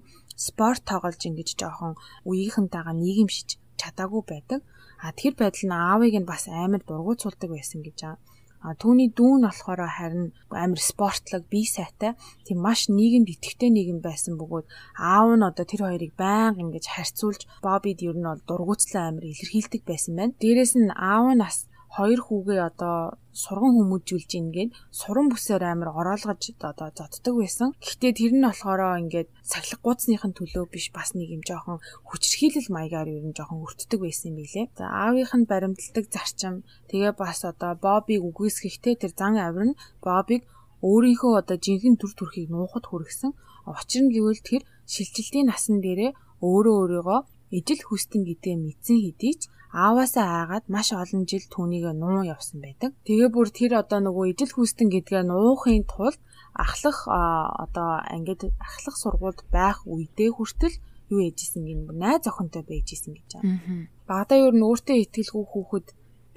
спорт 0.47 0.83
тоглож 0.91 1.21
ингэж 1.29 1.49
жоохон 1.61 1.93
үеийнхэнтэйгээ 2.29 2.97
нийгэмшиж 3.03 3.49
чадаагүй 3.81 4.23
байдаг. 4.31 4.61
А 5.03 5.11
тэр 5.19 5.35
байдал 5.39 5.67
нь 5.67 5.75
аавыг 5.75 6.15
нь 6.19 6.31
бас 6.33 6.45
амар 6.47 6.83
дургуутсуулдаг 6.87 7.51
байсан 7.53 7.81
гэж 7.83 7.97
байгаа. 8.03 8.23
А 8.59 8.75
түүний 8.75 9.15
дүүн 9.15 9.47
болохоор 9.47 9.83
харин 9.87 10.27
амар 10.51 10.83
спортлог, 10.83 11.47
бие 11.47 11.63
сайтай. 11.63 12.19
Тийм 12.43 12.59
маш 12.59 12.91
нийгэмд 12.91 13.31
итгэвтэй 13.31 13.71
нийгэм 13.71 14.03
байсан 14.03 14.35
бөгөөд 14.35 14.67
аав 14.99 15.31
нь 15.39 15.47
одоо 15.47 15.63
тэр 15.63 15.87
хоёрыг 15.87 16.13
байнга 16.19 16.63
ингэж 16.67 16.85
харьцуулж 16.91 17.47
Бобид 17.63 18.03
ер 18.03 18.19
нь 18.19 18.27
бол 18.27 18.43
дургуутслаа 18.43 19.15
амар 19.15 19.31
илэрхийлдэг 19.31 19.83
байсан 19.87 20.13
байна. 20.19 20.35
Дээрээс 20.43 20.75
нь 20.75 20.91
аав 20.91 21.27
нь 21.39 21.43
бас 21.47 21.68
хоёр 21.97 22.21
хүүгээ 22.25 22.61
одоо 22.71 23.17
сурган 23.33 23.73
хүмүүжүүлж 23.79 24.31
ингээд 24.41 24.71
суран 25.01 25.27
бүсээр 25.33 25.63
амар 25.65 25.91
ороолгож 26.01 26.43
одоо 26.71 26.89
зоддог 26.99 27.35
байсан. 27.41 27.69
Гэхдээ 27.81 28.13
тэр 28.19 28.33
нь 28.37 28.45
болохоор 28.45 28.83
ингээд 29.03 29.29
сахилах 29.51 29.81
гууцныхын 29.85 30.33
төлөө 30.37 30.65
биш 30.69 30.87
бас 30.97 31.17
нэг 31.17 31.29
юм 31.37 31.43
жоохон 31.49 31.79
хүчрхийлэл 32.09 32.69
маягаар 32.75 33.09
ер 33.09 33.25
нь 33.25 33.37
жоохон 33.37 33.65
өртдөг 33.65 34.01
байсан 34.05 34.31
юм 34.31 34.37
билэ. 34.43 34.69
За 34.77 34.85
аавынх 34.91 35.33
нь 35.39 35.49
баримталдаг 35.51 36.05
зарчим 36.13 36.55
тэгээ 36.91 37.13
бас 37.17 37.41
одоо 37.51 37.73
Бобиг 37.85 38.21
үгүйсгэхдээ 38.29 38.95
тэр 39.01 39.13
зан 39.17 39.35
авир 39.41 39.65
нь 39.73 39.79
Бобиг 40.05 40.43
өөрийнхөө 40.85 41.33
одоо 41.41 41.57
жинхэнэ 41.65 41.99
төр 41.99 42.13
төрхийг 42.15 42.49
нуухад 42.53 42.85
хүргэсэн. 42.87 43.33
Учир 43.67 44.03
нь 44.05 44.13
гэвэл 44.15 44.43
тэр 44.45 44.63
шилжилтийн 44.93 45.51
насан 45.51 45.79
дээрээ 45.83 46.13
өөрөө 46.45 46.77
өөрийгөө 46.83 47.21
ижил 47.59 47.83
хүстэн 47.85 48.23
гэдгээ 48.29 48.57
мэдсэн 48.61 48.99
хэдий 49.03 49.35
ч 49.41 49.43
ааваасаа 49.73 50.27
айгаад 50.41 50.65
маш 50.73 50.89
олон 50.97 51.25
жил 51.29 51.45
түүнийг 51.53 51.85
нуу 51.93 52.25
явсан 52.25 52.65
байдаг. 52.65 52.97
Тэгээ 53.05 53.29
бүр 53.33 53.49
тэр 53.53 53.73
одоо 53.83 54.01
нөгөө 54.01 54.25
ижил 54.33 54.53
хүстэн 54.55 54.89
гэдгээ 54.89 55.23
нуухын 55.29 55.85
тулд 55.85 56.21
ахлах 56.57 57.05
одоо 57.07 58.01
ангид 58.15 58.49
ахлах 58.59 58.97
сургуульд 58.97 59.41
байх 59.53 59.85
үедээ 59.85 60.31
хүртэл 60.35 60.77
юу 61.13 61.21
ээжсэн 61.29 61.63
гин 61.69 61.81
найз 62.03 62.25
охинтой 62.29 62.65
байжсэн 62.65 63.13
гэж 63.17 63.29
байна. 63.37 63.89
Багадаа 64.09 64.39
юу 64.45 64.53
н 64.57 64.67
өөртөө 64.69 64.97
итгэлгүй 65.05 65.45
хүүхэд 65.49 65.87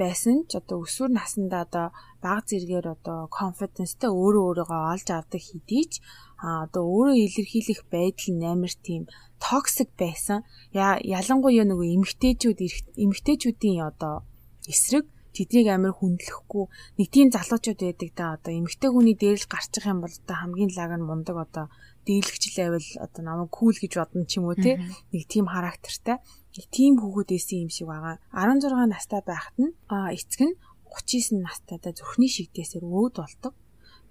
байсан 0.02 0.38
ч 0.50 0.58
одоо 0.60 0.78
өсвөр 0.86 1.12
насндаа 1.14 1.62
одоо 1.68 1.88
баг 2.24 2.44
зэргээр 2.50 2.88
одоо 2.96 3.20
confidence-тэй 3.38 4.10
өөрөө 4.10 4.44
өөрийгөө 4.48 4.82
олж 4.94 5.08
авдаг 5.12 5.42
хэдий 5.42 5.84
ч 5.92 5.94
а 6.42 6.66
одоо 6.66 6.84
өөрөө 6.90 7.18
илэрхийлэх 7.26 7.82
байдал 7.94 8.34
нь 8.34 8.50
амар 8.54 8.74
тийм 8.82 9.06
токсик 9.38 9.90
байсан. 9.94 10.42
Ялангуяа 10.74 11.66
нөгөө 11.70 11.88
эмгтээчүүд 11.96 12.60
эмгтээчүүдийн 12.98 13.80
одоо 13.86 14.26
эсрэг 14.66 15.06
тэднийг 15.38 15.68
амар 15.72 15.94
хүндлэхгүй. 15.96 16.66
Нэг 16.98 17.08
тийм 17.14 17.28
залуучууд 17.32 17.80
байдаг 17.80 18.12
да. 18.18 18.36
Одоо 18.36 18.52
эмгтэй 18.58 18.90
хүний 18.92 19.16
дээрл 19.16 19.48
гарчих 19.48 19.86
юм 19.88 20.04
бол 20.04 20.12
одоо 20.12 20.36
хамгийн 20.36 20.72
лаг 20.76 20.92
нь 20.98 21.08
мундаг 21.08 21.38
одоо 21.46 21.66
дийлэгч 22.06 22.44
левел 22.58 22.88
одоо 23.00 23.22
намайг 23.24 23.50
кул 23.54 23.78
гэж 23.78 23.94
бодно 23.96 24.26
ч 24.28 24.42
юм 24.42 24.50
уу 24.50 24.58
те 24.58 24.82
нэг 25.14 25.24
тийм 25.32 25.46
характертай. 25.48 26.20
Нэг 26.58 26.66
тийм 26.74 27.00
хүүхэд 27.00 27.30
байсан 27.32 27.58
юм 27.64 27.72
шиг 27.72 27.88
байгаа. 27.88 28.20
16 28.34 28.92
настай 28.92 29.22
байхад 29.24 29.56
нь 29.62 29.72
эцэг 29.88 30.42
нь 30.52 30.56
39 30.92 31.40
настайдаа 31.48 31.94
зүрхний 31.96 32.28
шигдээсээр 32.28 32.84
өөд 32.84 33.16
болдог. 33.24 33.54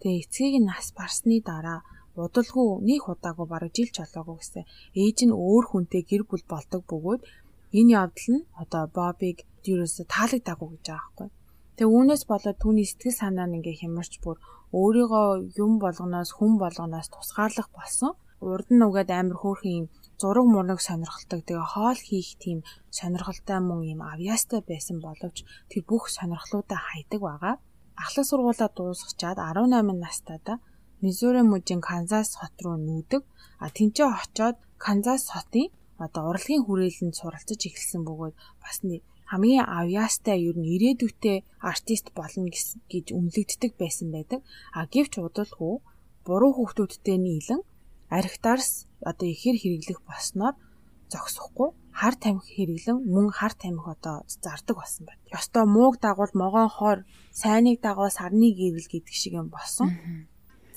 Тэгээ 0.00 0.20
эцгийг 0.24 0.56
нь 0.64 0.68
нас 0.70 0.96
барсны 0.96 1.44
дараа 1.44 1.84
удалгүй 2.16 2.68
нэг 2.88 3.02
удаагүй 3.12 3.46
бараг 3.52 3.70
жил 3.76 3.90
чолоогүй 3.96 4.36
гэсэн 4.38 4.64
ээж 5.02 5.18
нь 5.26 5.34
өөр 5.34 5.64
хүнтэй 5.68 6.02
гэр 6.10 6.22
бүл 6.26 6.44
болдог 6.52 6.82
бөгөөд 6.90 7.22
энэ 7.78 7.94
явдал 8.02 8.28
нь 8.34 8.46
одоо 8.62 8.84
Бобыг 8.96 9.38
юуроос 9.70 9.96
таалагдаагүй 10.14 10.68
гэж 10.74 10.84
байгаа 10.90 11.06
байхгүй. 11.06 11.28
Тэгээ 11.76 11.94
үүнээс 11.96 12.24
болоод 12.30 12.58
түүний 12.60 12.86
сэтгэл 12.88 13.20
санаа 13.20 13.46
нь 13.46 13.56
ингээ 13.58 13.80
хямарч 13.80 14.12
бүр 14.24 14.36
өөрийгөө 14.78 15.28
юм 15.62 15.72
болгоноос 15.84 16.30
хүн 16.34 16.52
болгоноос 16.62 17.08
тусгаарлах 17.10 17.68
болсон. 17.78 18.12
Урд 18.40 18.68
нь 18.72 18.84
угаад 18.86 19.10
амар 19.12 19.38
хөөрхөн 19.40 19.76
юм 19.80 19.86
зураг 20.20 20.46
мурнаг 20.50 20.80
сонирхолтой 20.88 21.40
тэгээ 21.44 21.72
хоол 21.72 22.00
хийх 22.08 22.30
тийм 22.42 22.58
сонирхолтой 22.98 23.58
мөн 23.62 23.80
юм 23.92 24.00
авьяастай 24.12 24.60
байсан 24.70 24.98
боловч 25.06 25.38
тэр 25.70 25.82
бүх 25.90 26.04
сонирхлуудаа 26.16 26.80
хайдаг 26.88 27.20
байгаа. 27.28 27.54
Ахлах 28.02 28.26
сургуулаа 28.28 28.70
дуусгачаад 28.72 29.38
18 29.38 30.04
настайдаа 30.04 30.56
Мизури 31.02 31.42
мужийн 31.42 31.80
Канзас 31.80 32.28
хот 32.38 32.54
руу 32.64 32.76
нүүдэг. 32.76 33.22
А 33.64 33.66
тэнцээ 33.76 34.08
очоод 34.22 34.56
Канзас 34.84 35.22
хотын 35.32 35.68
одоо 36.04 36.22
урлагийн 36.30 36.64
хүрээлэнд 36.64 37.14
суралцж 37.16 37.60
эхэлсэн 37.68 38.02
бөгөөд 38.04 38.34
бас 38.62 38.76
нэг 38.88 39.02
хамгийн 39.30 39.66
авьяастай 39.78 40.38
ер 40.48 40.56
нь 40.58 40.70
ирээдүйтэй 40.74 41.38
артист 41.72 42.06
болно 42.18 42.48
гэж 42.92 43.06
үнэлэгддэг 43.16 43.72
байсан 43.82 44.08
байдаг. 44.10 44.40
А 44.76 44.80
гэвч 44.92 45.12
удалгүй 45.22 45.74
буруу 46.26 46.52
хүүхдүүдтэй 46.54 47.18
нийлэн 47.20 47.60
архитарс 48.18 48.70
одоо 49.10 49.26
ихэр 49.30 49.56
хэрэглэх 49.60 50.00
болсноор 50.08 50.54
зогсохгүй 51.12 51.70
хар 52.00 52.14
тамхи 52.22 52.50
хэрэглэн 52.54 52.98
мөн 53.12 53.28
хар 53.38 53.54
тамхи 53.62 53.88
одоо 53.94 54.16
зардаг 54.44 54.76
болсон 54.78 55.04
байна. 55.06 55.22
Ёстой 55.38 55.64
мууг 55.76 55.94
дагуул 56.04 56.34
могоон 56.42 56.70
хоор 56.76 56.98
сайныг 57.40 57.78
дагуул 57.86 58.10
сарны 58.18 58.48
гэрэл 58.58 58.88
гэдэг 58.90 59.14
шиг 59.20 59.32
юм 59.40 59.48
болсон. 59.56 59.88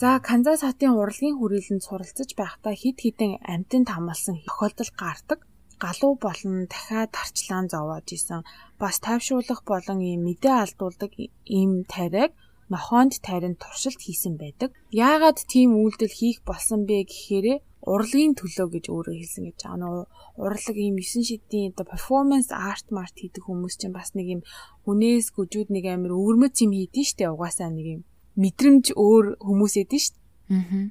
За 0.01 0.17
Канзас 0.27 0.61
хотын 0.65 0.97
урлагийн 1.01 1.37
хүрээлэнд 1.37 1.85
суралцж 1.85 2.29
байхдаа 2.41 2.73
хид 2.81 2.97
хідэн 3.03 3.31
амтнд 3.53 3.87
хамалсан 3.93 4.41
тохиолдол 4.47 4.91
гардаг. 5.01 5.39
Галуу 5.83 6.13
болон 6.25 6.55
дахиад 6.73 7.13
тарчлаан 7.13 7.65
зовоож 7.69 8.07
исэн. 8.17 8.41
Бас 8.81 8.97
тайвшруулах 9.05 9.61
болон 9.71 9.99
ийм 10.01 10.21
мэдээ 10.25 10.55
алдуулдаг 10.65 11.11
ийм 11.57 11.71
тариаг 11.93 12.31
нохоонд 12.73 13.13
тарин 13.27 13.55
туршилт 13.61 14.01
хийсэн 14.03 14.33
байдаг. 14.41 14.69
Яагаад 14.89 15.39
тийм 15.53 15.69
үйлдэл 15.77 16.17
хийх 16.19 16.39
болсон 16.49 16.79
бэ 16.89 16.97
гэхээр 17.05 17.47
урлагийн 17.93 18.33
төлөө 18.39 18.67
гэж 18.73 18.85
өөрөө 18.89 19.15
хэлсэн 19.17 19.43
гэж 19.45 19.57
байгаа. 19.61 19.81
Нөө 19.83 19.97
урлаг 20.43 20.77
ийм 20.81 20.95
9 20.97 21.29
шидийн 21.29 21.77
оо 21.77 21.85
performance 21.93 22.49
art 22.49 22.87
mart 22.95 23.15
хийдэг 23.19 23.43
хүмүүс 23.45 23.75
чинь 23.77 23.93
бас 23.97 24.09
нэг 24.17 24.27
юм 24.35 24.41
хүнээс 24.85 25.27
гүжүүд 25.35 25.69
нэг 25.75 25.85
амир 25.93 26.11
өвөрмөц 26.17 26.55
юм 26.65 26.71
хийдэж 26.73 27.05
штэ 27.13 27.29
угаасаа 27.29 27.69
нэг 27.69 27.87
юм 27.95 28.01
мэдрэмж 28.41 28.85
өөр 28.97 29.25
хүмүүс 29.47 29.73
эдэн 29.83 30.01
шүү. 30.03 30.17
Аа. 30.53 30.89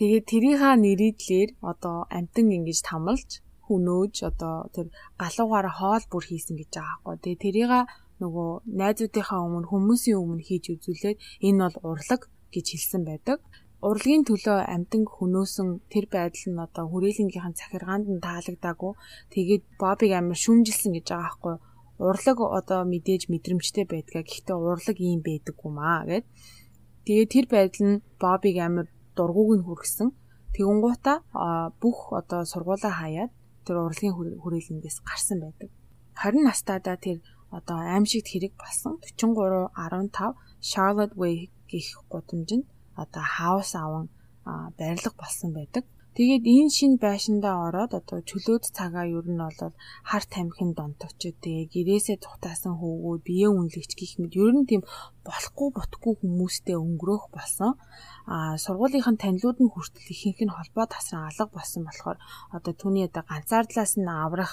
Тэгээд 0.00 0.24
тэрийнхаа 0.32 0.74
нэрийдлэр 0.80 1.50
одоо 1.60 2.08
амтан 2.08 2.48
ингэж 2.56 2.78
тамалж 2.88 3.44
хөнөөж 3.66 4.14
одоо 4.30 4.56
тэр 4.74 4.86
галуугаараа 5.20 5.74
хоол 5.78 6.04
бүр 6.10 6.24
хийсэн 6.26 6.56
гэж 6.58 6.70
байгаа 6.74 6.96
байхгүй. 7.04 7.16
Тэгээ 7.22 7.42
тэрийг 7.44 7.72
нөгөө 8.22 8.50
найзуудынхаа 8.80 9.40
өмнө 9.46 9.70
хүмүүсийн 9.70 10.20
өмнө 10.22 10.46
хийж 10.48 10.64
үзүүлээд 10.74 11.18
энэ 11.46 11.60
бол 11.62 11.76
урлаг 11.90 12.22
гэж 12.54 12.66
хэлсэн 12.72 13.02
байдаг. 13.06 13.38
Урлагийн 13.88 14.24
төлөө 14.28 14.58
амтан 14.74 15.02
хөнөөсөн 15.08 15.68
тэр 15.92 16.04
байдал 16.12 16.46
нь 16.52 16.64
одоо 16.66 16.84
хүрээлэнгийнхэн 16.88 17.56
захиргаанд 17.60 18.06
нь 18.12 18.24
таалагдаагүй. 18.26 18.92
Тэгээд 19.32 19.62
Бобыг 19.80 20.12
амар 20.12 20.38
шүмжилсэн 20.44 20.92
гэж 20.96 21.06
байгаа 21.08 21.24
байхгүй 21.24 21.54
урлаг 22.06 22.38
одоо 22.40 22.80
мэдээж 22.92 23.22
мэдрэмжтэй 23.28 23.84
байдгаа. 23.84 24.22
Гэхдээ 24.24 24.56
урлаг 24.56 24.96
ийм 24.98 25.20
байдаггүй 25.20 25.70
маа 25.72 26.08
гэд. 26.08 26.24
Тэгээ 27.04 27.26
тэр 27.34 27.46
байдал 27.52 27.84
нь 27.88 28.02
Бобыг 28.20 28.56
амар 28.56 28.86
дургууг 29.16 29.50
нь 29.56 29.64
хүргэсэн. 29.66 30.08
Тэгэнгуутаа 30.54 31.18
бүх 31.82 31.98
одоо 32.20 32.40
сургуулаа 32.48 32.92
хаяад 33.00 33.30
тэр 33.64 33.76
урлагийн 33.84 34.14
хүрээлэндээс 34.42 34.98
гарсан 35.04 35.38
байдаг. 35.44 35.68
20 36.16 36.48
настайдаа 36.48 36.96
тэр 36.96 37.18
одоо 37.52 37.78
аимшигт 37.94 38.28
хэрэг 38.30 38.52
болсон 38.56 38.96
43 39.04 39.70
15 39.76 40.34
Charlotte 40.70 41.14
Way 41.20 41.36
гих 41.70 41.88
гудамжинд 42.12 42.64
одоо 42.96 43.24
хаус 43.36 43.70
аван 43.76 44.06
барилга 44.78 45.12
болсон 45.20 45.50
байдаг. 45.52 45.84
Тэгээд 46.20 46.44
энэ 46.56 46.72
шин 46.76 46.92
байшиндаа 47.04 47.56
ороод 47.72 47.92
одоо 48.00 48.20
чөлөөт 48.28 48.64
цагаа 48.76 49.08
ер 49.18 49.24
нь 49.32 49.40
бол 49.40 49.72
хар 50.10 50.24
тамхин 50.34 50.70
донтогчд 50.76 51.36
тэгээ 51.40 51.64
гэрээсээ 51.72 52.16
тухтаасан 52.20 52.76
хөвгүүд 52.76 53.20
бие 53.24 53.48
үнэлэгч 53.48 53.92
гэх 53.96 54.12
мэт 54.20 54.36
ер 54.44 54.52
нь 54.52 54.68
тийм 54.68 54.82
болохгүй 55.24 55.68
бутгүй 55.72 56.12
хүмүүстэй 56.20 56.76
өнгөрөх 56.76 57.24
болсон. 57.32 57.72
А 58.28 58.36
сургуулийнхын 58.64 59.16
танилуд 59.16 59.58
нь 59.64 59.72
хүртэл 59.72 60.12
ихэнх 60.12 60.40
нь 60.44 60.56
холбоо 60.56 60.84
тасран 60.92 61.24
алга 61.24 61.48
болсон 61.56 61.82
болохоор 61.88 62.18
одоо 62.56 62.72
түүний 62.76 63.08
одоо 63.08 63.24
ганцаардлаас 63.24 63.92
нь 63.96 64.12
аврах 64.24 64.52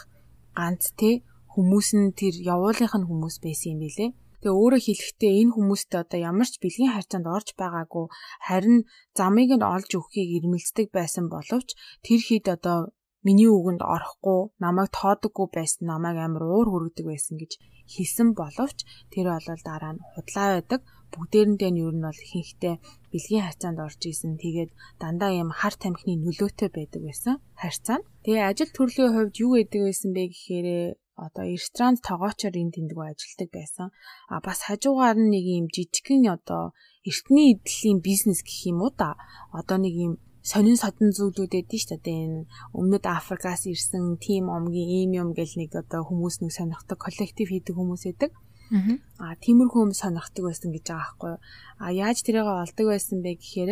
ганц 0.56 0.96
те 1.00 1.10
хүмүүс 1.52 1.90
нь 2.00 2.16
тэр 2.20 2.36
явуулынх 2.56 2.96
нь 2.96 3.08
хүмүүс 3.12 3.36
байсан 3.44 3.76
юм 3.76 3.80
билэ. 3.84 4.16
Тэгээ 4.42 4.60
өөрөөр 4.62 4.84
хэлэхдээ 4.86 5.34
энэ 5.42 5.54
хүмүүстээ 5.56 6.02
одоо 6.04 6.20
ямар 6.30 6.48
ч 6.52 6.56
бэлгийн 6.64 6.94
харьцаанд 6.94 7.28
орж 7.36 7.48
байгаагүй 7.62 8.06
харин 8.48 8.78
замыг 9.18 9.50
нь 9.58 9.70
олж 9.76 9.90
өгөхийг 9.98 10.30
ирмэлцдэг 10.38 10.88
байсан 10.98 11.26
боловч 11.34 11.70
тэр 12.06 12.20
хэд 12.28 12.46
одоо 12.56 12.78
миний 13.26 13.50
үгэнд 13.58 13.82
орохгүй 13.96 14.40
намайг 14.64 14.90
тоодоггүй 14.98 15.48
байсан 15.58 15.84
намайг 15.92 16.18
амар 16.22 16.44
уур 16.46 16.68
хүргэдэг 16.70 17.06
байсан 17.10 17.36
гэж 17.42 17.52
хэлсэн 17.94 18.30
боловч 18.40 18.78
тэр 19.14 19.26
бол 19.34 19.62
дараа 19.70 19.94
нь 19.96 20.04
худлаа 20.14 20.48
байдаг 20.54 20.82
бүгдээрэндээ 21.14 21.72
нь 21.72 21.82
ер 21.88 21.96
нь 21.98 22.06
бол 22.08 22.20
ихэнхдээ 22.26 22.76
бэлгийн 23.12 23.46
харьцаанд 23.46 23.80
орж 23.88 24.02
исэн. 24.12 24.34
Тэгээд 24.44 24.72
дандаа 25.02 25.32
юм 25.42 25.50
хар 25.60 25.76
тамхины 25.82 26.16
нөлөөтэй 26.20 26.70
байдаг 26.78 27.02
байсан 27.08 27.36
харьцаа. 27.62 28.00
Тэгээ 28.24 28.48
ажил 28.50 28.72
төрлийн 28.76 29.12
хувьд 29.14 29.36
юу 29.44 29.52
гэдэг 29.56 29.82
байсан 29.88 30.10
бэ 30.14 30.24
гэхээр 30.32 30.68
одоо 31.26 31.44
ресторан 31.50 31.98
тогоочор 31.98 32.54
энэ 32.54 32.74
тэмдэг 32.78 32.98
ажилтдаг 32.98 33.50
байсан. 33.58 33.88
А 34.30 34.38
бас 34.46 34.60
хажуугаар 34.68 35.18
нэг 35.18 35.44
юм 35.60 35.66
жижигхэн 35.74 36.30
одоо 36.30 36.78
эртний 37.10 37.58
эдлийн 37.58 38.00
бизнес 38.00 38.40
гэх 38.46 38.70
юм 38.70 38.86
уу 38.86 38.94
да. 38.94 39.18
Одоо 39.60 39.78
нэг 39.82 39.94
юм 39.98 40.14
сонин 40.46 40.78
содон 40.78 41.10
зүйлүүд 41.18 41.54
эдэн 41.60 41.80
ш 41.82 41.86
та 41.90 41.98
энэ 42.06 42.46
өмнөд 42.78 43.06
Африкаас 43.10 43.66
ирсэн 43.66 44.22
тим 44.22 44.54
омгийн 44.54 44.90
ийм 45.00 45.12
юм 45.22 45.30
гэл 45.34 45.54
нэг 45.58 45.74
одоо 45.74 46.02
хүмүүс 46.06 46.36
нэг 46.40 46.52
сонирхдаг 46.54 46.98
коллектив 47.02 47.48
хийдэг 47.50 47.76
хүмүүс 47.76 48.04
эдэг. 48.14 48.32
Аа 49.18 49.36
тиймэрхүү 49.44 49.82
юм 49.90 49.94
сонирхдаг 49.98 50.44
байсан 50.46 50.70
гэж 50.72 50.86
байгаа 50.86 51.02
байхгүй 51.02 51.30
юу. 51.34 51.42
А 51.84 51.86
яаж 51.92 52.18
тэрийг 52.22 52.48
олдог 52.48 52.86
байсан 52.94 53.18
бэ 53.26 53.32
гэхээр 53.42 53.72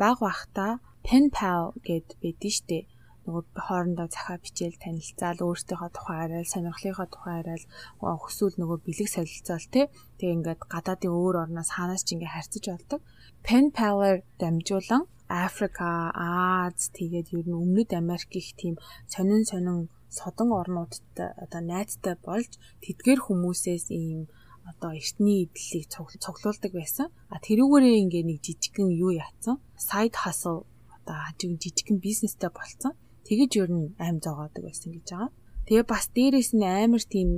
баг 0.00 0.16
бахта 0.22 0.66
pen 1.06 1.24
pal 1.34 1.74
гэд 1.86 2.06
байдэн 2.22 2.52
штэ 2.56 2.78
нөгөө 3.24 3.44
хоорондоо 3.66 4.08
захаа 4.12 4.38
бичээл 4.44 4.82
танилцаал 4.84 5.40
өөртөөхөө 5.48 5.90
тухай 5.96 6.18
арайл 6.24 6.52
сонирхлынхоо 6.52 7.08
тухай 7.10 7.36
арайл 7.40 7.64
хүсвэл 8.00 8.56
нөгөө 8.60 8.78
бэлэг 8.86 9.08
солилцоол 9.12 9.66
тий 9.74 9.86
тэг 10.20 10.28
ингээд 10.36 10.60
гадаадын 10.72 11.12
өөр 11.16 11.36
орноос 11.44 11.70
хаанаас 11.72 12.02
ч 12.04 12.08
ингээ 12.14 12.34
харьцаж 12.34 12.64
болдог 12.68 13.00
pen 13.46 13.64
pal-аар 13.76 14.18
дамжуулан 14.40 15.04
Африка, 15.28 16.12
Аз 16.14 16.92
тэгээд 16.92 17.32
ер 17.32 17.46
нь 17.48 17.56
Өмнөд 17.62 17.90
Америк 17.96 18.30
их 18.36 18.52
тийм 18.60 18.74
сонин 19.08 19.42
сонин 19.48 19.88
содон 20.18 20.52
орнуудад 20.60 21.16
одоо 21.44 21.62
найзтай 21.64 22.14
болж 22.28 22.52
тэдгээр 22.84 23.20
хүмүүсээс 23.24 23.86
ийм 23.88 24.28
одоо 24.70 24.92
эртний 25.00 25.48
эдлийг 25.48 25.88
цуглуулдаг 26.24 26.72
байсан. 26.76 27.08
А 27.32 27.36
тэрүүгээрээ 27.40 28.02
ингээ 28.04 28.24
нэг 28.28 28.38
жижигхэн 28.44 28.88
юу 29.04 29.12
яатсан? 29.16 29.56
Side 29.88 30.16
hustle 30.22 30.68
одоо 30.96 31.16
хажиг 31.24 31.50
жижигхэн 31.62 31.98
бизнестэй 32.04 32.50
болцсон. 32.52 32.92
Тэгэж 33.26 33.50
ер 33.62 33.70
нь 33.72 33.94
аим 34.04 34.16
зогоодог 34.24 34.62
байсан 34.64 34.90
гэж 34.94 35.06
байгаа. 35.10 35.30
Тэгээ 35.66 35.86
бас 35.88 36.04
дээрэс 36.16 36.50
нь 36.56 36.64
амар 36.84 37.04
тийм 37.14 37.28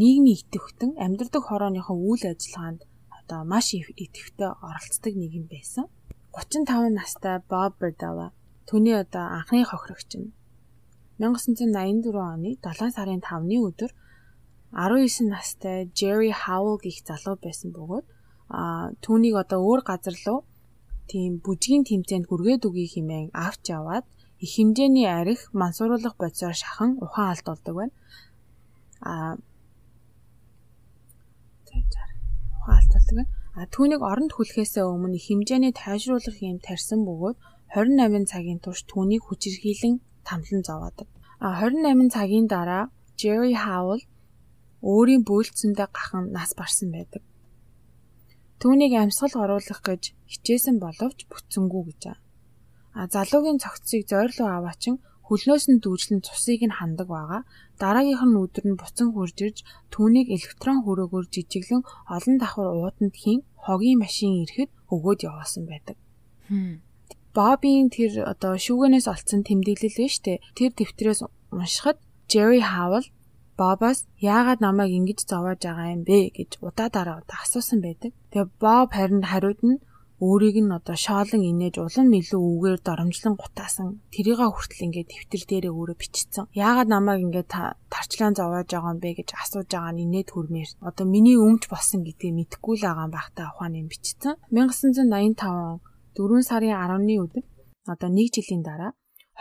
нийгмийн 0.00 0.40
идэвхтэн 0.40 0.90
амьдрдаг 1.04 1.42
хорооныхоо 1.46 1.96
үйл 2.08 2.24
ажиллагаанд 2.32 2.80
одоо 3.18 3.40
маш 3.52 3.66
идэвхтэй 3.76 4.50
оролцдог 4.68 5.14
нэг 5.16 5.30
юм 5.40 5.46
байсан. 5.52 5.86
35 6.32 6.98
настай 6.98 7.36
Боб 7.50 7.72
Бердала 7.80 8.32
түүний 8.68 8.96
одоо 9.04 9.24
анхны 9.38 9.62
хохирогч 9.64 10.10
нь 10.18 10.32
1984 11.20 12.10
оны 12.16 12.50
7 12.58 12.90
сарын 12.96 13.22
5-ны 13.22 13.56
өдөр 13.68 13.90
19 14.74 15.30
настай 15.30 15.86
Jerry 15.98 16.32
Howell 16.32 16.82
гэх 16.82 17.06
залуу 17.06 17.36
байсан 17.38 17.70
бөгөөд 17.76 18.06
түүнийг 19.04 19.36
одоо 19.42 19.60
өөр 19.68 19.80
газар 19.86 20.16
руу 20.26 20.40
тийм 21.06 21.38
бүжгийн 21.44 21.84
тэмцээнд 21.86 22.26
хүргээд 22.26 22.66
үгүй 22.66 22.86
хэмээн 22.90 23.30
авч 23.46 23.62
яваад 23.70 24.04
их 24.44 24.50
хэмжээний 24.56 25.08
арх 25.20 25.40
мансууруулах 25.60 26.14
бодисоор 26.20 26.56
шахан 26.62 26.90
ухаан 27.04 27.32
алдуулдаг 27.32 27.74
байна. 27.78 27.94
А 29.00 29.12
ухаан 32.60 32.78
алдуулдаг 32.80 33.14
байна. 33.18 33.32
А 33.58 33.60
түүнийг 33.74 34.02
оронд 34.10 34.32
хүлхээсээ 34.34 34.84
өмнө 34.84 35.16
их 35.18 35.26
хэмжээний 35.28 35.72
тайшруулах 35.72 36.36
юм 36.42 36.58
тарьсан 36.66 37.00
бөгөөд 37.08 37.36
28 37.74 38.30
цагийн 38.32 38.60
турш 38.64 38.80
түүнийг 38.90 39.22
хүчирхийлэн 39.24 39.94
тамлан 40.28 40.62
зовоодог. 40.68 41.08
А 41.40 41.48
28 41.62 42.14
цагийн 42.16 42.46
дараа 42.54 42.84
Jerry 43.20 43.54
Howell 43.64 44.02
өөрийн 44.82 45.22
бөөлцөндөө 45.28 45.88
gaхан 45.96 46.24
нас 46.36 46.50
барсан 46.58 46.88
байдаг. 46.92 47.22
Түүнийг 48.60 48.92
амьсгал 49.02 49.34
оруулах 49.44 49.80
гэж 49.88 50.02
хичээсэн 50.32 50.76
боловч 50.84 51.18
бүтсэнгүй 51.30 51.82
гэж. 51.88 52.02
А 52.12 52.23
залуугийн 52.94 53.58
цогцыг 53.62 54.02
зойрлоо 54.10 54.48
аваачин 54.58 54.96
хөлнөөс 55.28 55.64
нь 55.72 55.82
дүүжлэн 55.82 56.20
цусыг 56.26 56.60
нь 56.68 56.76
хандаг 56.78 57.08
байгаа. 57.08 57.42
Дараагийнх 57.80 58.24
нь 58.28 58.40
өдөр 58.44 58.64
нь 58.68 58.80
буцан 58.80 59.08
хурж 59.12 59.36
ирж 59.46 59.58
түүнийг 59.92 60.28
электрон 60.36 60.78
хөрөөгөөр 60.84 61.26
жижиглэн 61.34 61.82
олон 62.16 62.36
давхар 62.38 62.68
ууданд 62.70 63.14
хийн 63.22 63.40
хогийн 63.64 63.98
машин 64.04 64.32
ирэхэд 64.44 64.70
өгөөд 64.94 65.20
явуулсан 65.28 65.64
байдаг. 65.66 65.96
Бобийн 67.34 67.88
тэр 67.96 68.12
одоо 68.32 68.52
шүүгэнээс 68.64 69.06
олцсон 69.12 69.42
тэмдэглэл 69.48 69.98
нь 70.04 70.14
штэ. 70.14 70.44
Тэр 70.54 70.70
дэвтрээс 70.76 71.20
уншихад 71.56 71.98
Jerry 72.30 72.62
Howell 72.62 73.06
Бобоос 73.58 74.06
яагаад 74.18 74.60
намайг 74.62 74.92
ингэж 74.98 75.18
зовоож 75.30 75.62
байгаа 75.62 75.94
юм 75.94 76.02
бэ 76.08 76.34
гэж 76.36 76.50
удаадараа 76.66 77.22
удаа 77.22 77.38
асуусан 77.42 77.78
байдаг. 77.82 78.12
Тэгээ 78.30 78.50
Боб 78.62 78.90
харин 78.90 79.22
хариуд 79.30 79.60
нь 79.62 79.78
өөрийг 80.24 80.56
нь 80.64 80.76
одоо 80.78 80.96
шоолон 80.96 81.42
инээж 81.50 81.74
улам 81.84 82.08
илүү 82.20 82.42
үгээр 82.52 82.78
доромжлон 82.86 83.34
гутаасан 83.36 83.88
тэрийгээ 84.14 84.50
хүртэл 84.52 84.84
ингээд 84.86 85.08
дэвтэр 85.12 85.42
дээрээ 85.50 85.72
өөрөө 85.76 85.96
бичсэн. 86.00 86.44
Яагаад 86.64 86.88
намайг 86.88 87.20
ингээд 87.26 87.50
тарчлаан 87.92 88.34
зовоож 88.38 88.68
байгаа 88.72 88.92
юм 88.94 89.00
бэ 89.04 89.10
гэж 89.20 89.28
асууж 89.42 89.68
байгаа 89.68 89.92
нь 89.92 90.02
инээд 90.04 90.28
хүрмээр 90.32 90.70
одоо 90.88 91.04
миний 91.14 91.36
өмч 91.36 91.62
болсон 91.68 92.00
гэдгийг 92.04 92.34
мэдэхгүй 92.36 92.74
л 92.80 92.86
байгаа 92.88 93.06
юм 93.06 93.12
бахта 93.12 93.52
ухааны 93.52 93.76
юм 93.82 93.88
бичсэн. 93.92 94.34
1985 94.48 95.84
4 96.16 96.48
сарын 96.48 96.72
10-ны 96.72 97.14
өдөр 97.24 97.44
одоо 97.92 98.08
1 98.08 98.34
жилийн 98.34 98.62
дараа 98.64 98.92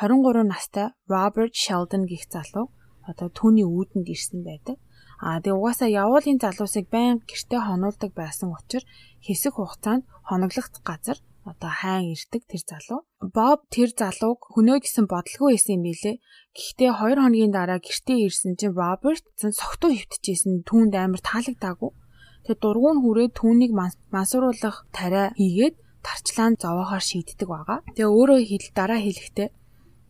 23 0.02 0.44
настай 0.52 0.88
Роберт 1.08 1.54
Sheldon 1.54 2.04
гэх 2.10 2.26
залуу 2.34 2.68
одоо 3.06 3.28
түүний 3.30 3.68
үүдэнд 3.68 4.08
ирсэн 4.10 4.42
байдаг. 4.42 4.78
Аа 5.20 5.38
тэгээ 5.44 5.60
угаасаа 5.60 5.90
явуулын 6.04 6.40
залуусыг 6.42 6.86
байн 6.90 7.22
гэрте 7.30 7.58
хонуулдаг 7.62 8.12
байсан 8.18 8.50
учраас 8.56 8.86
хэсэг 9.26 9.54
хугацаанд 9.56 10.04
хоноглох 10.28 10.68
газар 10.90 11.18
одоо 11.44 11.72
хайн 11.82 12.16
ирдэг 12.16 12.44
тэр 12.48 12.64
залуу. 12.72 13.02
Боб 13.20 13.60
тэр 13.68 13.92
залууг 13.92 14.40
хөнөө 14.54 14.80
гэсэн 14.84 15.06
бодлого 15.12 15.52
байсан 15.52 15.76
юм 15.76 15.84
билэ. 15.88 16.24
Гэхдээ 16.56 16.92
2 16.96 17.20
хоногийн 17.20 17.52
дараа 17.52 17.80
гэртээ 17.84 18.18
ирсэн 18.28 18.56
чинь 18.56 18.76
Роберт 18.80 19.26
зэн 19.36 19.52
согтуу 19.52 19.92
хөвтөжсэн 19.92 20.64
түүнд 20.64 20.96
амар 20.96 21.20
таалагдаагүй. 21.20 21.92
Тэгээ 22.48 22.62
дургуун 22.64 23.00
хүрээд 23.04 23.34
түүнийг 23.36 23.72
мансууруулах 24.12 24.88
тариа 24.96 25.36
хийгээд 25.36 25.76
тарчлаан 26.04 26.56
зовоохоор 26.60 27.04
шийддэг 27.04 27.48
байгаа. 27.48 27.80
Тэгээ 27.96 28.08
өөрөө 28.08 28.40
хэл 28.48 28.68
дараа 28.76 29.00
хэлэхдээ 29.04 29.50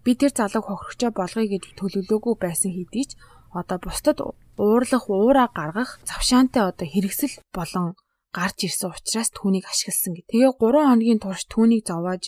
би 0.05 0.11
тэр 0.19 0.31
залууг 0.37 0.65
хохирогчоо 0.69 1.11
болгоё 1.13 1.47
гэж 1.49 1.63
төлөвлөөгүй 1.77 2.35
байсан 2.41 2.71
хэдий 2.73 3.05
ч 3.09 3.11
одоо 3.53 3.77
бусдад 3.81 4.17
уурлах, 4.57 5.05
уураа 5.09 5.49
гаргах 5.49 5.99
завшаантай 6.05 6.63
одоо 6.69 6.87
хэрэгсэл 6.87 7.41
болон 7.53 7.95
гарч 8.33 8.57
ирсэн 8.67 8.93
учраас 8.93 9.29
түүнийг 9.33 9.65
ашигласан 9.69 10.13
гэ. 10.17 10.29
Тэгээ 10.29 10.51
3 10.57 10.89
хоногийн 10.89 11.19
турш 11.21 11.43
түүнийг 11.49 11.85
зовоож 11.89 12.25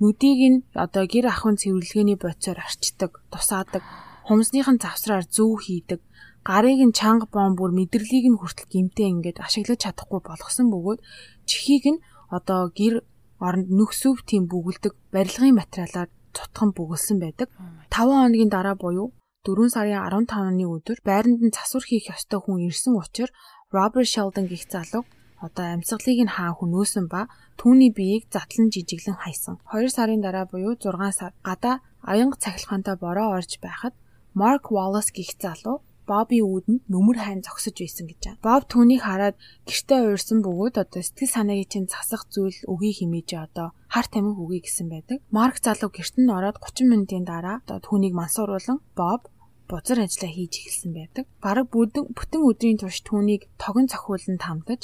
нүдийг 0.00 0.40
нь 0.52 0.58
одоо 0.74 1.04
гэр 1.08 1.26
ахын 1.32 1.56
цэвэрлэгээний 1.56 2.18
бодисоор 2.20 2.58
арчдаг, 2.60 3.12
тусаадаг, 3.32 3.82
хумсных 4.28 4.68
нь 4.68 4.82
завсраар 4.82 5.24
зүү 5.24 5.52
хийдэг, 5.64 6.00
гарыг 6.44 6.80
нь 6.84 6.96
чанга 6.98 7.26
бомбүр 7.32 7.72
мэдэрлийг 7.74 8.26
нь 8.30 8.38
хүртэл 8.38 8.70
гимтээ 8.70 9.08
ингээд 9.12 9.38
ашиглаж 9.46 9.80
чадахгүй 9.82 10.20
болгосон 10.22 10.66
бөгөөд 10.70 11.00
чихийг 11.48 11.84
нь 11.94 12.02
одоо 12.30 12.70
гэр 12.78 12.94
оронд 13.40 13.68
нөхсөв 13.78 14.22
тийм 14.28 14.44
бүгэлдэг 14.50 14.92
барилгын 15.14 15.58
материалаар 15.58 16.10
цутхан 16.36 16.70
бүгэлсэн 16.76 17.18
байдаг. 17.24 17.48
5 17.90 18.12
хоногийн 18.12 18.52
дараа 18.52 18.76
буюу 18.76 19.08
4 19.46 19.70
сарын 19.70 20.02
15-ны 20.02 20.66
өдөр 20.66 20.98
байранд 21.06 21.38
нь 21.38 21.54
засвар 21.54 21.84
хийх 21.86 22.10
ёстой 22.10 22.42
хүн 22.42 22.66
ирсэн 22.66 22.98
учраас 22.98 23.30
Роберт 23.70 24.10
Sheldon 24.10 24.50
гих 24.50 24.66
залуу 24.66 25.06
одоо 25.38 25.66
амьсгалыг 25.74 26.18
нь 26.26 26.34
хаан 26.34 26.58
хөнөөсөн 26.58 27.06
ба 27.06 27.30
түүний 27.60 27.94
биеийг 27.94 28.26
задлан 28.34 28.74
жижиглэн 28.74 29.22
хайсан. 29.22 29.54
2 29.70 29.86
сарын 29.96 30.18
дараа 30.26 30.50
буюу 30.50 30.74
6 30.74 30.98
сар 31.18 31.32
гадаа 31.46 31.76
аянга 32.02 32.42
цахилгаантай 32.42 32.96
бороо 32.98 33.38
орж 33.38 33.62
байхад 33.62 33.94
Марк 34.34 34.64
Wallace 34.74 35.14
гих 35.14 35.30
залуу 35.38 35.86
Бобби 36.06 36.38
үүдэнд 36.38 36.86
нүмер 36.86 37.18
хайн 37.18 37.42
зогсож 37.42 37.74
байсан 37.82 38.06
гэж 38.06 38.20
байна. 38.22 38.38
Боб 38.46 38.62
түүнийг 38.70 39.02
хараад 39.02 39.36
гэртээ 39.66 40.00
уурсан 40.06 40.38
бөгөөд 40.46 40.74
одоо 40.78 41.02
сэтгэл 41.02 41.34
санаагийн 41.34 41.66
чинь 41.66 41.90
засах 41.90 42.30
зүйл 42.30 42.54
өгье 42.70 42.94
химээж 42.94 43.30
одоо 43.42 43.74
хар 43.90 44.06
тамхи 44.06 44.38
өгье 44.38 44.62
гэсэн 44.62 44.86
байдаг. 44.86 45.18
Марк 45.34 45.58
залуу 45.58 45.90
гэрт 45.90 46.14
нь 46.22 46.30
ороод 46.30 46.62
30 46.62 46.86
минутын 46.86 47.26
дараа 47.26 47.58
одоо 47.58 47.82
түүнийг 47.82 48.14
мансууруулан 48.14 48.78
Боб 48.94 49.26
бузар 49.70 49.98
ажиллаа 50.04 50.32
хийж 50.32 50.52
эхэлсэн 50.58 50.92
байдаг. 50.94 51.24
Бараг 51.44 51.66
бүтэн 51.70 52.42
өдрийн 52.48 52.78
турш 52.80 52.98
түүнийг 53.08 53.42
тогон 53.62 53.86
цохиулан 53.92 54.38
тамтаж 54.38 54.80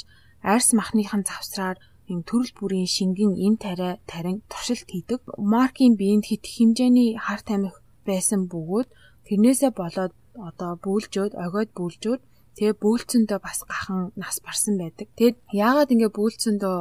арьс 0.51 0.69
махныхын 0.79 1.23
завсраар 1.29 1.77
юм 2.11 2.21
төрөл 2.27 2.51
бүрийн 2.59 2.89
шингэн 2.95 3.33
ин 3.47 3.55
тариа 3.63 3.99
тарин 4.11 4.43
туршилт 4.51 4.89
хийдэг. 4.91 5.21
Маркийн 5.37 5.95
биеинд 5.99 6.25
хит 6.27 6.43
хэмжээний 6.53 7.09
хар 7.25 7.41
тамхи 7.47 7.79
байсан 8.09 8.41
бөгөөд 8.51 8.89
тэрнээсээ 9.27 9.71
болоод 9.81 10.13
одоо 10.49 10.71
бүүлжөөд 10.85 11.33
огойд 11.45 11.71
бүүлжөөд 11.77 12.21
тэгээ 12.55 12.75
бүүлцэндөө 12.83 13.39
бас 13.47 13.59
gaхан 13.69 14.11
нас 14.23 14.35
барсан 14.45 14.75
байдаг. 14.81 15.07
Тэгэд 15.17 15.37
яагаад 15.63 15.93
ингэ 15.93 16.09
бүүлцэндөө 16.17 16.77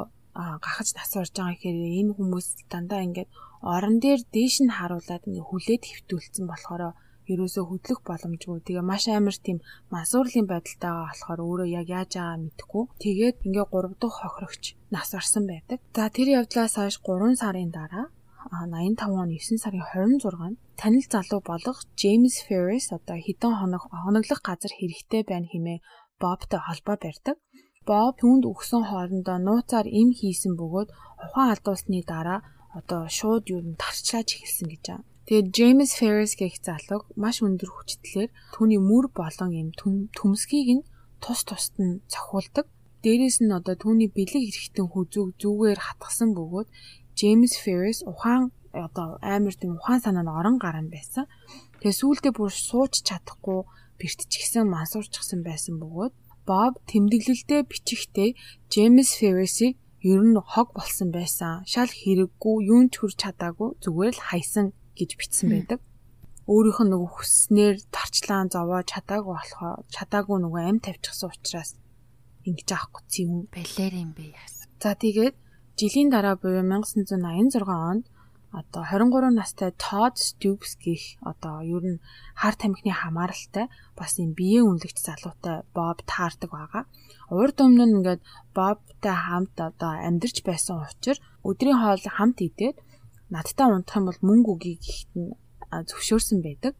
гахаж 0.64 0.88
нас 0.98 1.10
орж 1.20 1.32
байгаа 1.36 1.54
гэхээр 1.54 1.78
энэ 2.00 2.14
хүмүүс 2.16 2.46
дандаа 2.72 3.00
ингээд 3.06 3.30
орон 3.74 3.96
дээр 4.02 4.20
дээш 4.34 4.56
нь 4.64 4.74
харуулад 4.76 5.22
ингээ 5.28 5.48
хүлээд 5.48 5.82
хөвтүүлсэн 5.86 6.44
болохоор 6.48 6.82
ерөөсөө 7.34 7.64
хөдлөх 7.68 8.00
боломжгүй. 8.08 8.58
Тэгээ 8.66 8.84
маш 8.90 9.04
амар 9.08 9.36
тийм 9.36 9.58
мансуурлын 9.94 10.46
байдалтайгаа 10.48 11.06
болохоор 11.08 11.40
өөрөө 11.46 11.68
яг 11.80 11.86
яаж 11.98 12.10
байгаа 12.16 12.38
мэдэхгүй. 12.44 12.84
Тэгээд 13.02 13.36
ингээ 13.46 13.66
3 13.72 14.00
дахь 14.00 14.18
хохирогч 14.20 14.64
нас 14.94 15.10
орсон 15.18 15.44
байдаг. 15.50 15.78
За 15.96 16.08
тэр 16.14 16.28
явдлаас 16.38 16.74
хойш 16.76 16.96
3 17.00 17.40
сарын 17.42 17.70
дараа 17.72 18.06
85 18.50 19.22
оны 19.22 19.38
9 19.38 19.62
сарын 19.62 19.82
26-нд 19.82 20.58
танил 20.80 21.06
залуу 21.14 21.40
болох 21.50 21.78
James 22.00 22.34
Ferris 22.46 22.86
одоо 22.96 23.16
хідэн 23.16 23.54
хоног 23.60 23.82
хоноглох 23.90 24.40
газар 24.48 24.72
хэрэгтэй 24.74 25.22
байна 25.30 25.46
хэмээн 25.46 25.84
Бобтой 26.20 26.60
холбоо 26.62 26.96
барьдаг. 27.02 27.36
Боб 27.86 28.14
түүнд 28.20 28.44
өгсөн 28.52 28.82
хоорондоо 28.86 29.38
нууцаар 29.42 29.86
им 30.00 30.08
хийсэн 30.18 30.54
бөгөөд 30.60 30.88
ухаан 31.24 31.50
алдуулсны 31.54 32.00
дараа 32.12 32.40
одоо 32.78 33.02
шууд 33.16 33.44
юу 33.54 33.60
н 33.62 33.74
тарчлааж 33.82 34.28
эхэлсэн 34.34 34.68
гэж 34.70 34.82
байна. 34.86 35.06
Тэгээд 35.32 35.56
James 35.56 35.90
Ferris 35.96 36.36
гэх 36.36 36.60
залууг 36.60 37.08
маш 37.16 37.40
өндөр 37.40 37.72
хүчтэйгээр 37.72 38.30
түүний 38.52 38.76
мөр 38.76 39.08
болон 39.16 39.56
юм 39.56 39.72
төмсгийг 40.12 40.68
нь 40.76 40.84
тус 41.24 41.48
тусад 41.48 41.80
нь 41.80 42.04
цохиулдаг. 42.04 42.68
Дээрээс 43.00 43.40
нь 43.40 43.48
одоо 43.48 43.72
түүний 43.72 44.12
бэлэг 44.12 44.44
эрэхтэн 44.52 44.92
хүзүүг 44.92 45.40
зүгээр 45.40 45.80
хатгсан 45.80 46.36
бөгөөд 46.36 46.68
James 47.16 47.56
Ferris 47.56 48.04
ухаан 48.04 48.52
одоо 48.76 49.16
амар 49.24 49.56
тийм 49.56 49.80
ухаан 49.80 50.04
санаа 50.04 50.20
нь 50.20 50.36
орон 50.36 50.60
гарan 50.60 50.92
байсан. 50.92 51.24
Тэгээ 51.80 51.96
сүүлдээ 51.96 52.32
бүр 52.36 52.52
сууч 52.52 53.00
чадахгүй 53.00 53.64
бэртчихсэн 54.04 54.68
мансуурчихсан 54.68 55.40
байсан 55.40 55.80
бөгөөд 55.80 56.12
Боб 56.44 56.76
тэмдэглэлдээ 56.92 57.60
бичихтэй 57.72 58.36
James 58.68 59.16
Ferris-ийг 59.16 59.80
ер 60.04 60.20
нь 60.28 60.36
хог 60.36 60.76
болсон 60.76 61.08
байсан. 61.08 61.64
Шал 61.64 61.88
хэрэггүй, 61.88 62.68
юун 62.68 62.92
ч 62.92 63.00
хүрч 63.00 63.16
чадаагүй 63.24 63.80
зүгээр 63.80 64.12
л 64.20 64.26
хайсан 64.28 64.76
гэж 64.98 65.10
бичсэн 65.18 65.48
байдаг. 65.52 65.80
Өөрийнх 66.50 66.80
нь 66.82 66.90
нөгөө 66.92 67.10
хүснээр 67.14 67.76
тарчлаан 67.94 68.48
зовоо 68.50 68.82
чадаагүй 68.82 69.34
болохоор 69.34 69.86
чадаагүй 69.94 70.38
нөгөө 70.42 70.62
ам 70.68 70.78
тавьчихсан 70.82 71.30
учраас 71.30 71.70
ингэж 72.48 72.68
аахгүй 72.74 73.02
юм 73.22 73.46
балер 73.54 73.92
юм 73.94 74.10
бэ 74.16 74.34
яасан. 74.34 74.68
За 74.82 74.98
тэгээд 74.98 75.34
жилийн 75.78 76.10
дараа 76.10 76.34
буюу 76.36 76.66
1986 76.66 77.62
онд 77.70 78.04
одоо 78.52 78.82
23 78.84 79.32
настай 79.32 79.70
Todd 79.84 80.14
Stoops 80.20 80.76
гэх 80.84 81.16
одоо 81.30 81.64
ер 81.64 81.84
нь 81.92 82.02
хар 82.36 82.54
тамхины 82.58 82.92
хамааралтай 82.92 83.66
бас 83.96 84.12
юм 84.20 84.36
биеийн 84.36 84.68
үнэлэгч 84.68 84.98
залуутай 85.00 85.56
Bob 85.72 85.98
таардаг 86.04 86.50
байгаа. 86.52 86.84
Урд 87.32 87.56
өмнө 87.64 87.84
нь 87.88 87.96
ингээд 87.96 88.20
Bobтай 88.52 89.16
хамт 89.26 89.56
одоо 89.56 89.92
амьдарч 90.08 90.36
байсан 90.44 90.84
учраас 90.84 91.20
өдрийн 91.48 91.80
хоол 91.80 92.04
хамт 92.16 92.38
идээд 92.44 92.76
надтай 93.34 93.68
унтах 93.72 93.96
юм 93.98 94.06
бол 94.08 94.20
мөнгө 94.28 94.50
өгье 94.54 94.74
гэхэд 94.84 95.12
нь 95.20 95.32
зөвшөөрсөн 95.88 96.38
байдаг. 96.44 96.74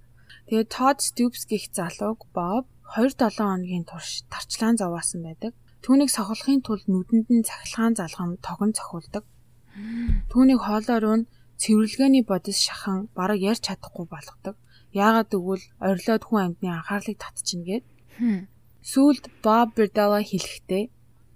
Тэгээд 0.46 0.68
Todd 0.76 0.98
Stoops 1.08 1.42
гэх 1.50 1.64
залууг 1.76 2.20
Bob 2.36 2.64
2-7 2.92 3.40
хоногийн 3.40 3.84
турш 3.88 4.10
тарчлаан 4.32 4.76
зовоосон 4.76 5.20
байдаг. 5.24 5.52
Түүнийг 5.84 6.10
сохолохын 6.12 6.60
тулд 6.62 6.86
нүдэнд 6.92 7.28
нь 7.32 7.46
цахилгаан 7.48 7.94
залгам 7.96 8.30
тогон 8.46 8.70
цохиулдаг. 8.76 9.24
Түүнийг 10.30 10.60
хоолоор 10.62 11.04
нь 11.18 11.28
цэвэрлэгээний 11.60 12.24
бодис 12.30 12.58
шахан 12.66 13.08
бараг 13.16 13.40
ярьж 13.50 13.62
чадахгүй 13.66 14.06
болгодог. 14.10 14.54
Яагаад 14.92 15.28
гэвэл 15.32 15.64
орилоод 15.88 16.22
хүн 16.26 16.40
амьтны 16.44 16.68
анхаарлыг 16.68 17.16
татчихна 17.20 17.64
гэд. 17.68 17.84
Сүүлд 18.90 19.24
Bob 19.44 19.68
Berdella 19.76 20.20
хэлэхдээ 20.20 20.84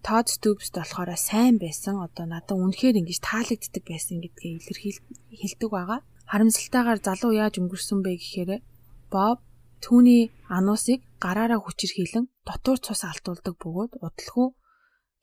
Todd 0.07 0.31
Stoops 0.31 0.71
болохоор 0.71 1.11
сайн 1.19 1.59
байсан. 1.59 1.99
Одоо 1.99 2.31
надад 2.31 2.55
үнэхээр 2.55 3.03
ингэж 3.03 3.19
таалагддаг 3.27 3.83
байсан 3.91 4.23
гэдгээ 4.23 4.53
илэрхийлдэг 4.63 5.67
байгаа. 5.67 6.01
Харамсалтайгаар 6.31 7.03
залуу 7.03 7.35
яаж 7.35 7.59
өнгөрсөн 7.59 8.07
бэ 8.07 8.15
гэхээр 8.15 8.63
Bob 9.11 9.43
түүний 9.83 10.31
ануусыг 10.47 11.03
гараараа 11.19 11.59
хүчирхийлэн 11.59 12.31
дотор 12.47 12.79
цус 12.79 13.03
алдуулдаг 13.03 13.55
бөгөөд 13.59 13.93
удалгүй 14.07 14.49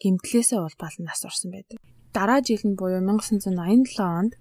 гимтлээсээ 0.04 0.60
улбал 0.60 0.96
нас 1.00 1.24
орсон 1.24 1.56
байдаг. 1.56 1.80
Дараа 2.12 2.44
жил 2.44 2.64
нь 2.68 2.76
буюу 2.76 3.00
1987 3.00 4.04
онд 4.04 4.36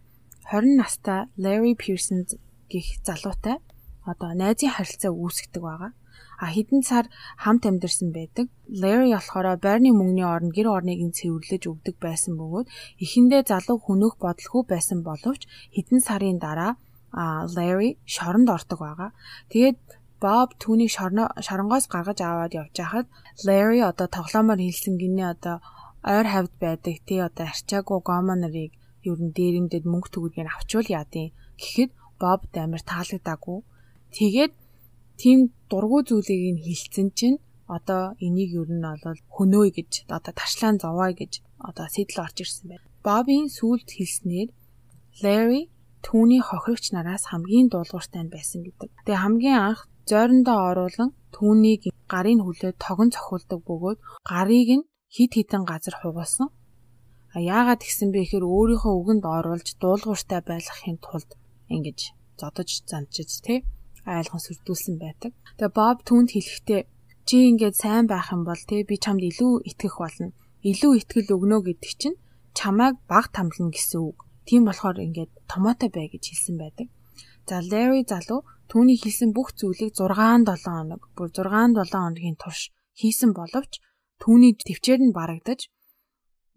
20 0.50 0.74
настай 0.74 1.30
Larry 1.38 1.78
Pearson 1.78 2.26
гэх 2.66 2.86
залуутай 3.06 3.62
одоо 4.10 4.30
найзын 4.34 4.74
харилцаа 4.74 5.14
үүсгдэг 5.14 5.62
байгаа. 5.62 5.90
А 6.42 6.46
хэдэн 6.54 6.82
сар 6.82 7.06
хамт 7.42 7.62
амьдарсан 7.70 8.10
байдаг. 8.10 8.46
Larry 8.82 9.14
болохоор 9.14 9.46
байрны 9.62 9.94
мөнгөний 9.94 10.26
оронд 10.26 10.52
гэр 10.56 10.68
орныг 10.76 11.00
нь 11.06 11.14
цэвэрлэж 11.18 11.62
өгдөг 11.70 11.96
байсан 12.02 12.34
бөгөөд 12.40 12.66
эхэндээ 13.04 13.42
залуу 13.46 13.78
хөнөөх 13.78 14.14
бодлого 14.18 14.66
байсан 14.72 14.98
боловч 15.06 15.42
хэдэн 15.76 16.00
сарын 16.02 16.38
дараа 16.42 16.72
Larry 17.56 17.90
шоронд 18.14 18.48
ордог 18.56 18.78
байгаа. 18.82 19.10
Тэгээд 19.52 19.78
Bob 20.22 20.48
түүнийг 20.62 20.90
шоронгоос 21.46 21.86
гаргаж 21.86 22.18
аваад 22.22 22.52
явж 22.60 22.74
хахад 22.78 23.06
Larry 23.46 23.80
одоо 23.90 24.06
тоглоомоор 24.16 24.60
хэлсэн 24.62 24.94
гинэ 24.98 25.24
одоо 25.34 25.56
ойр 26.02 26.26
хавьд 26.26 26.54
байдаг 26.64 26.96
тий 27.06 27.20
одоо 27.28 27.46
арчаагүй 27.50 28.00
гомо 28.08 28.34
нарыг 28.34 28.72
ер 29.10 29.18
нь 29.22 29.34
дээрэмдэд 29.36 29.84
мөнгө 29.86 30.10
төгрөгийг 30.14 30.50
авчвал 30.50 30.88
яадیں۔ 30.98 31.34
Гэхдээ 31.58 31.88
Бобд 32.22 32.54
амар 32.54 32.82
таалагдаагүй. 32.90 33.58
Тэгээд 34.14 34.52
тийм 35.20 35.38
дургу 35.70 35.98
зүйлийг 36.08 36.42
нь 36.54 36.64
хилцэн 36.64 37.08
чинь 37.18 37.38
одоо 37.76 38.02
энийг 38.26 38.50
ер 38.60 38.68
нь 38.72 38.84
бол 39.04 39.20
хөнөөй 39.36 39.70
гэж 39.76 39.90
одоо 40.16 40.32
ташлаан 40.40 40.76
зовоё 40.84 41.12
гэж 41.20 41.32
одоо 41.68 41.86
сэтэл 41.94 42.22
орж 42.26 42.36
ирсэн 42.44 42.66
байна. 42.70 42.86
Бобийн 43.06 43.48
сүулт 43.56 43.88
хэлснээр 43.96 44.48
Larry 45.22 45.62
түүний 46.06 46.42
хохирогч 46.44 46.86
нараас 46.92 47.24
хамгийн 47.30 47.68
дуулууртай 47.70 48.24
байсан 48.34 48.60
гэдэг. 48.66 48.90
Тэгээ 49.06 49.22
хамгийн 49.24 49.58
анх 49.68 49.80
зойрондоо 50.10 50.58
оруулан 50.70 51.10
түүнийг 51.36 51.82
гарын 52.12 52.40
хүлээд 52.42 52.76
тогон 52.86 53.08
цохиулдаг 53.14 53.60
бөгөөд 53.68 53.98
гарыг 54.30 54.70
нь 54.78 54.88
хид 55.14 55.32
хідэн 55.36 55.64
газар 55.70 55.94
хугуулсан 55.98 56.48
А 57.32 57.40
яагаад 57.40 57.80
гисэн 57.80 58.12
бэ 58.12 58.28
гэхээр 58.28 58.44
өөрийнхөө 58.44 58.92
үгэнд 59.00 59.24
оруулж 59.24 59.68
дуулууртай 59.80 60.40
байлгахын 60.44 60.98
тулд 61.00 61.30
ингэж 61.72 62.12
зодож 62.36 62.70
занчиж 62.84 63.30
тий 63.40 63.64
айлган 64.06 64.42
сүрдүүлсэн 64.42 64.96
байдаг. 64.98 65.32
Тэгээ 65.58 65.76
Боб 65.76 65.98
түнд 66.08 66.28
хэлэхдээ 66.34 66.82
чи 67.28 67.36
ингээд 67.50 67.76
сайн 67.78 68.06
байх 68.10 68.34
юм 68.34 68.42
бол 68.48 68.62
тий 68.68 68.82
би 68.82 68.96
чамд 68.98 69.22
илүү 69.22 69.52
итгэх 69.70 69.96
болно. 70.02 70.34
Илүү 70.62 70.92
итгэл 71.00 71.34
өгнө 71.36 71.58
гэдэг 71.66 71.92
чинь 72.00 72.18
чамайг 72.58 72.98
баг 73.10 73.30
тамлна 73.34 73.70
гэсэн 73.70 74.00
үг. 74.02 74.18
Тийм 74.46 74.66
болохоор 74.66 74.98
ингээд 74.98 75.30
томоотой 75.50 75.90
бай 75.94 76.06
гэж 76.10 76.22
хэлсэн 76.30 76.56
байдаг. 76.58 76.88
За 77.46 77.58
Larry 77.62 78.02
залуу 78.06 78.46
түүний 78.70 78.98
хэлсэн 78.98 79.30
бүх 79.34 79.54
зүйлийг 79.58 79.92
6-7 79.94 80.46
хоног, 80.64 81.02
бүр 81.16 81.28
6-7 81.30 81.90
хоногийн 81.90 82.38
турш 82.38 82.70
хийсэн 82.94 83.30
боловч 83.34 83.82
түүний 84.22 84.54
төвчээр 84.54 85.00
нь 85.02 85.16
барагдаж 85.16 85.66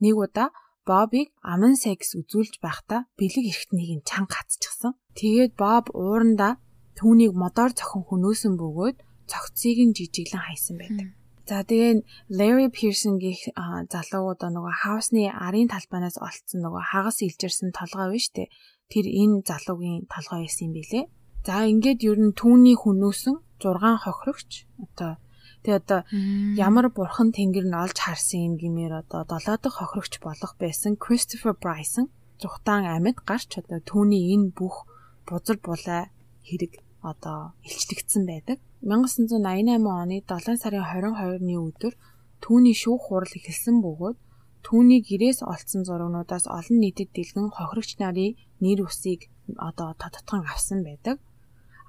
нэг 0.03 0.15
удаа 0.17 0.49
Бобыг 0.86 1.34
аман 1.41 1.73
секс 1.73 2.13
үзүүлж 2.13 2.62
байхдаа 2.62 3.10
бэлэг 3.17 3.45
эрхтнийг 3.49 3.91
нь 3.97 4.05
чанга 4.05 4.38
хатчихсан. 4.38 4.93
Тэгээд 5.17 5.58
Боб 5.58 5.89
уурандаа 5.89 6.62
түүнийг 6.99 7.34
модоор 7.36 7.71
цохон 7.75 8.03
хөнөөсөн 8.08 8.53
бөгөөд 8.62 8.97
цогцыг 9.31 9.77
нь 9.88 9.95
жижиглэн 9.97 10.43
хайсан 10.47 10.75
байдаг. 10.79 11.08
За 11.45 11.62
тэгээ 11.62 12.01
Larry 12.38 12.69
Pearson 12.73 13.21
гэх 13.21 13.53
залуу 13.93 14.34
одоо 14.34 14.49
нөгөө 14.49 14.75
хаусны 14.81 15.29
арын 15.29 15.69
талбайнаас 15.69 16.17
олцсон 16.17 16.65
нөгөө 16.65 16.84
хагас 16.89 17.21
илжирсэн 17.21 17.69
толгой 17.69 18.17
биш 18.17 18.34
үү? 18.34 18.49
Тэр 18.89 19.05
энэ 19.05 19.45
залуугийн 19.45 20.10
толгой 20.10 20.45
байсан 20.45 20.65
юм 20.67 20.73
билэ. 20.73 21.05
За 21.45 21.69
ингээд 21.69 22.01
ер 22.01 22.17
нь 22.17 22.34
түүний 22.34 22.73
хөнөөсөн 22.73 23.36
6 23.62 24.03
хохирогч 24.03 24.51
одоо 24.81 25.21
Тэгээ 25.65 25.81
одоо 25.81 26.01
ямар 26.62 26.93
бурхан 26.93 27.29
тэнгэр 27.34 27.65
нь 27.69 27.77
олж 27.84 27.97
харсан 27.97 28.41
юм 28.47 28.53
гэмээр 28.62 28.93
одоо 29.01 29.25
7 29.25 29.62
дахь 29.65 29.77
хохирогч 29.81 30.21
болох 30.21 30.53
байсан 30.62 30.93
Christopher 31.03 31.53
Bryson 31.58 32.05
зүхтаан 32.41 32.86
амьд 32.86 33.17
гарч 33.25 33.49
одоо 33.62 33.81
түүний 33.81 34.34
энэ 34.34 34.53
бүх 34.53 34.86
бузар 35.25 35.58
булай 35.65 36.13
хэрэг 36.45 36.84
одоо 37.11 37.53
илчлэгдсэн 37.67 38.23
байдаг. 38.25 38.57
1988 38.81 39.85
оны 40.01 40.17
7 40.25 40.61
сарын 40.61 40.85
22-ны 40.85 41.55
өдөр 41.67 41.93
түүний 42.43 42.75
шүүх 42.81 43.01
хурал 43.09 43.33
эхэлсэн 43.39 43.77
бөгөөд 43.85 44.17
түүний 44.65 45.01
гэрээс 45.05 45.39
олцсон 45.45 45.81
зургнуудаас 45.85 46.45
олон 46.57 46.77
нийтэд 46.81 47.09
дэлгэн 47.13 47.53
хохирогч 47.53 47.91
нарын 48.01 48.37
нэр 48.63 48.79
үсийг 48.89 49.29
одоо 49.67 49.93
тодтгон 50.01 50.41
авсан 50.45 50.81
байдаг. 50.81 51.17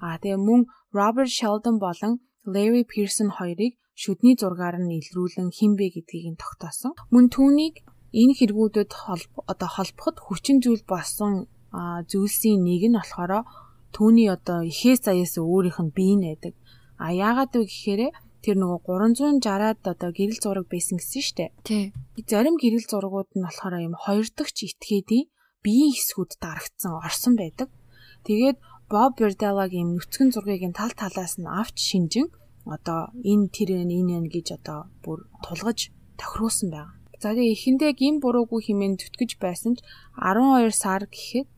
А 0.01 0.17
тэгээ 0.21 0.37
мөн 0.47 0.61
Robert 0.97 1.31
Sheldon 1.37 1.77
болон 1.81 2.13
Larry 2.53 2.83
Pearson 2.91 3.29
хоёрыг 3.37 3.73
шүдний 3.97 4.35
зургаар 4.37 4.77
нь 4.77 4.93
илрүүлэн 4.99 5.49
хинбэ 5.57 5.87
гэдгийг 5.93 6.25
нь 6.31 6.41
тогтоосон. 6.41 6.93
Мөн 7.13 7.25
түүнийг 7.33 7.75
энэ 8.21 8.33
хэрэгүүдэд 8.37 8.91
одоо 9.51 9.69
холбоход 9.73 10.17
хүчин 10.21 10.57
зүйл 10.61 10.85
болсон 10.93 11.49
зүйлсийн 12.09 12.61
нэг 12.61 12.83
нь 12.89 12.97
болохоор 12.97 13.43
түүний 13.97 14.29
одоо 14.29 14.61
ихээс 14.61 15.09
заяас 15.09 15.41
өөрийнх 15.41 15.81
нь 15.81 15.95
бие 15.97 16.13
нэдэг. 16.21 16.53
А 17.01 17.09
яагаад 17.09 17.57
вэ 17.57 17.65
гэхээр 17.65 18.01
тэр 18.45 18.55
нөгөө 18.61 18.79
360-аад 18.85 19.81
одоо 19.81 20.09
гэрэл 20.13 20.37
зураг 20.37 20.69
байсан 20.69 21.01
гэсэн 21.01 21.23
штэ. 21.25 21.45
Тий. 21.65 21.89
Зарим 22.29 22.61
гэрэл 22.61 22.85
зургууд 22.85 23.33
нь 23.33 23.41
болохоор 23.41 23.81
юм 23.81 23.97
хоёр 23.97 24.29
дахь 24.37 24.53
ч 24.53 24.69
этгээдийн 24.69 25.25
биеийн 25.65 25.97
хэсгүүд 25.97 26.31
дарагдсан 26.37 26.93
орсон 27.01 27.33
байдаг. 27.41 27.73
Тэгээд 28.21 28.57
Боб 28.85 29.17
Берделагийн 29.17 29.97
нүцгэн 29.97 30.29
зургийг 30.29 30.63
нь 30.69 30.77
тал 30.77 30.93
талаас 30.93 31.41
нь 31.41 31.49
авч 31.49 31.75
шинжин 31.81 32.29
одоо 32.69 33.09
энэ 33.25 33.49
тэр 33.49 33.81
энэ 33.81 33.97
энэ 33.97 34.29
гэж 34.29 34.47
одоо 34.61 34.87
бүр 35.03 35.25
тулгаж 35.41 35.89
тохируулсан 36.21 36.69
байна. 36.69 36.93
За 37.17 37.33
тэгээ 37.33 37.53
эхэндээ 37.57 37.91
гин 37.97 38.15
буруугүй 38.21 38.61
хэмээн 38.61 38.95
зүтгэж 39.01 39.31
байсан 39.41 39.73
ч 39.75 39.83
12 40.21 40.69
сар 40.71 41.03
гэхэд 41.09 41.49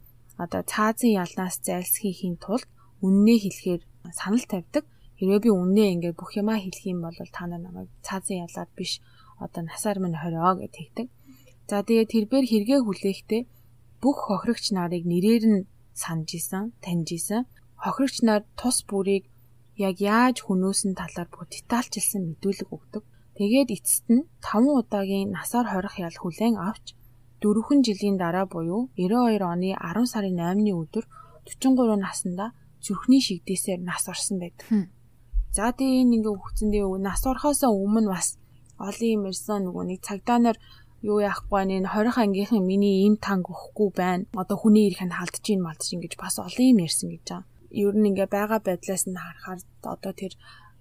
одоо 0.43 0.61
цаазын 0.71 1.11
ялнаас 1.23 1.55
зайлсхийхийн 1.67 2.37
тулд 2.43 2.67
үннээ 3.05 3.37
хэлэхээр 3.43 3.81
санал 4.19 4.45
тавьдаг. 4.51 4.83
Хэрвээ 5.19 5.41
би 5.43 5.49
үннээ 5.51 5.87
ингээд 5.93 6.19
бүх 6.19 6.31
юмаа 6.39 6.57
хэлэх 6.63 6.85
юм 6.87 6.99
бол 7.03 7.17
та 7.35 7.43
нар 7.47 7.61
намайг 7.63 7.89
цаазын 8.07 8.47
ялаад 8.47 8.71
биш 8.79 9.03
одоо 9.43 9.61
насаар 9.67 9.97
минь 9.99 10.15
хорио 10.15 10.55
гэж 10.55 10.71
тэгдэг. 10.71 11.07
За 11.69 11.83
тэгээ 11.83 12.07
тэрбэр 12.13 12.45
хэрэгэ 12.47 12.77
хүлээхдээ 12.81 13.41
бүх 14.01 14.17
хохирогч 14.27 14.65
нарыг 14.71 15.03
нэрээр 15.03 15.43
нь 15.51 15.67
санаж 15.91 16.29
исэн, 16.39 16.71
таньж 16.83 17.09
исэн. 17.19 17.43
Хохирогч 17.83 18.23
нар 18.23 18.41
тус 18.59 18.77
бүрийг 18.87 19.27
яг 19.75 19.95
яаж 19.99 20.47
хөнөөсөн 20.47 20.95
талаар 20.95 21.27
бүх 21.31 21.51
детальчилсан 21.51 22.23
мэдүүлэг 22.27 22.69
өгдөг. 22.71 23.03
Тэгээд 23.35 23.69
эцэст 23.75 24.07
нь 24.11 24.27
5 24.43 24.71
удаагийн 24.79 25.31
насаар 25.35 25.67
хорих 25.71 25.95
ял 25.99 26.15
хүлээн 26.19 26.55
авч 26.59 26.95
дөрвөн 27.41 27.79
жилийн 27.87 28.17
дараа 28.17 28.45
буюу 28.45 28.89
92 28.97 29.43
оны 29.53 29.69
10 29.75 30.11
сарын 30.11 30.35
8-ны 30.39 30.71
өдөр 30.81 31.05
43 31.47 31.97
наснда 32.05 32.45
зүрхний 32.85 33.21
шигдээсээр 33.23 33.81
нас 33.89 34.03
орсон 34.11 34.37
байдаг. 34.39 34.67
За 35.55 35.71
тэгээ 35.73 36.01
энэ 36.03 36.15
ингээ 36.19 36.35
хөгцөндөө 36.39 36.99
нас 37.01 37.21
орохоос 37.25 37.61
өмнө 37.65 38.09
бас 38.13 38.37
олон 38.77 39.09
юм 39.15 39.23
ирсэн 39.31 39.65
нөгөө 39.65 39.83
нэг 39.89 39.99
цагдаа 40.07 40.39
нар 40.39 40.57
юу 41.01 41.19
яахгүй 41.23 41.59
энэ 41.63 41.87
20 41.87 42.19
ангийнхан 42.23 42.63
миний 42.63 43.03
ийм 43.03 43.15
танк 43.17 43.47
өгөхгүй 43.49 43.89
байна. 43.95 44.27
Одоо 44.35 44.57
хүний 44.59 44.87
ирэх 44.87 45.03
нь 45.07 45.15
халдж 45.15 45.45
ийн 45.49 45.63
малдж 45.63 45.95
ин 45.95 46.03
гэж 46.03 46.13
бас 46.19 46.35
олон 46.39 46.65
юм 46.71 46.79
ярьсан 46.87 47.07
гэж 47.11 47.23
байгаа. 47.27 47.47
Ер 47.71 47.95
нь 47.95 48.07
ингээ 48.09 48.29
байгаа 48.35 48.59
байдлаас 48.61 49.03
нь 49.07 49.19
харахаар 49.19 49.59
одоо 49.83 50.13
тэр 50.13 50.33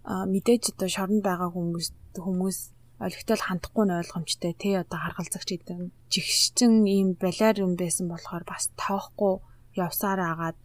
мэдээж 0.04 0.62
одоо 0.74 0.88
шоронд 0.88 1.22
байгаа 1.22 1.50
хүмүүс 1.54 1.88
хүмүүс 2.18 2.58
олигтол 2.98 3.42
хандахгүй 3.44 3.84
нь 3.86 3.98
ойлгомжтой 4.00 4.52
тий 4.58 4.74
одоо 4.74 4.98
харгалзагч 4.98 5.48
гэдэг 5.54 5.78
жигшчин 6.12 6.82
ийм 6.86 7.08
балиар 7.14 7.56
юм 7.62 7.72
байсан 7.78 8.10
болохоор 8.10 8.44
бас 8.46 8.70
тавахгүй 8.74 9.34
явсаар 9.78 10.20
агаад 10.32 10.58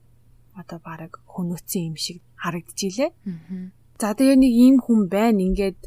одоо 0.58 0.80
баг 0.82 1.14
хөнөөцсөн 1.34 1.84
юм 1.94 1.98
шиг 1.98 2.18
харагдчихилээ. 2.42 3.12
За 4.02 4.14
тэгээ 4.18 4.38
нэг 4.42 4.54
ийм 4.66 4.76
хүн 4.82 5.02
байна 5.08 5.40
ингээд 5.46 5.80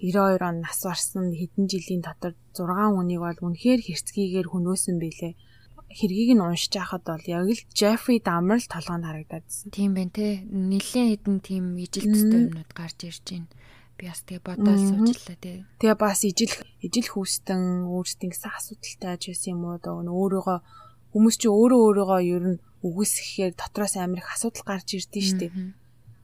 92 0.00 0.40
он 0.40 0.60
нас 0.64 0.80
барсан 0.80 1.34
хэдэн 1.36 1.66
жилийн 1.68 2.00
дотор 2.00 2.32
6 2.56 2.96
хүнийг 2.96 3.20
бол 3.20 3.38
үнэхээр 3.52 3.80
хэрцгийгээр 3.84 4.48
хөнөөсөн 4.48 4.96
бэлээ. 4.96 5.34
Хэргийг 5.90 6.30
нь 6.38 6.40
уншиж 6.40 6.72
байхад 6.72 7.04
бол 7.04 7.24
яг 7.26 7.44
л 7.50 7.66
Jeffrey 7.74 8.22
Dahmer 8.22 8.62
л 8.62 8.72
толгойд 8.72 9.04
харагдадсан. 9.04 9.74
Тийм 9.74 9.92
байна 9.98 10.14
те. 10.14 10.46
Нилээн 10.48 11.08
хэдэн 11.12 11.36
тийм 11.44 11.64
ижил 11.76 12.06
төстэй 12.08 12.40
юмнууд 12.48 12.72
гарч 12.72 12.98
ирж 13.10 13.26
байна. 13.28 13.50
Би 14.00 14.08
бас 14.08 14.24
тэгээ 14.24 14.40
бодоод 14.40 14.80
суучлаа 14.80 15.36
те. 15.36 15.68
Тэгээ 15.76 15.98
бас 16.00 16.24
ижил 16.24 16.54
ижил 16.80 17.08
хүүстэн 17.12 17.84
өөрсдийн 17.84 18.32
гэсэн 18.32 18.48
асуудалтай 18.48 19.16
ч 19.20 19.24
байсан 19.28 19.52
юм 19.60 19.68
уу 19.68 19.76
даа 19.76 20.00
өөрөөгөө 20.00 20.58
хүмүүс 21.12 21.36
чи 21.36 21.46
өөрөө 21.52 21.80
өөрөөгөө 21.84 22.20
ер 22.32 22.44
нь 22.56 22.62
үгүйсгэхээр 22.80 23.52
дотроос 23.60 24.00
амар 24.00 24.24
их 24.24 24.32
асуудал 24.32 24.64
гарч 24.64 24.88
ирдэ 24.96 25.20
штэ. 25.20 25.46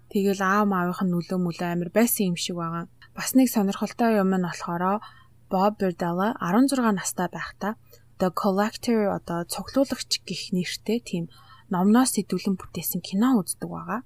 Тэгэл 0.08 0.40
аав 0.40 0.64
маавынх 0.72 1.04
нь 1.04 1.12
нөлөө 1.12 1.36
мөлөө 1.36 1.68
амар 1.68 1.90
байсан 1.92 2.32
юм 2.32 2.36
шиг 2.40 2.56
байгаа. 2.56 2.88
Бас 3.12 3.36
нэг 3.36 3.52
сонирхолтой 3.52 4.16
юм 4.16 4.32
нь 4.32 4.46
болохоор 4.48 5.04
Bob 5.52 5.72
Berdella 5.76 6.32
16 6.40 6.80
настай 6.96 7.28
байхдаа 7.28 7.76
The 8.16 8.32
Collector 8.32 9.12
одоо 9.12 9.44
цуглуулагч 9.44 10.24
гэх 10.24 10.42
нэртэй 10.56 10.98
тийм 11.04 11.24
номноос 11.68 12.16
сэтгүүлэн 12.16 12.56
бүтээсэн 12.56 13.04
кино 13.04 13.36
үздэг 13.36 13.68
байгаа. 13.68 14.00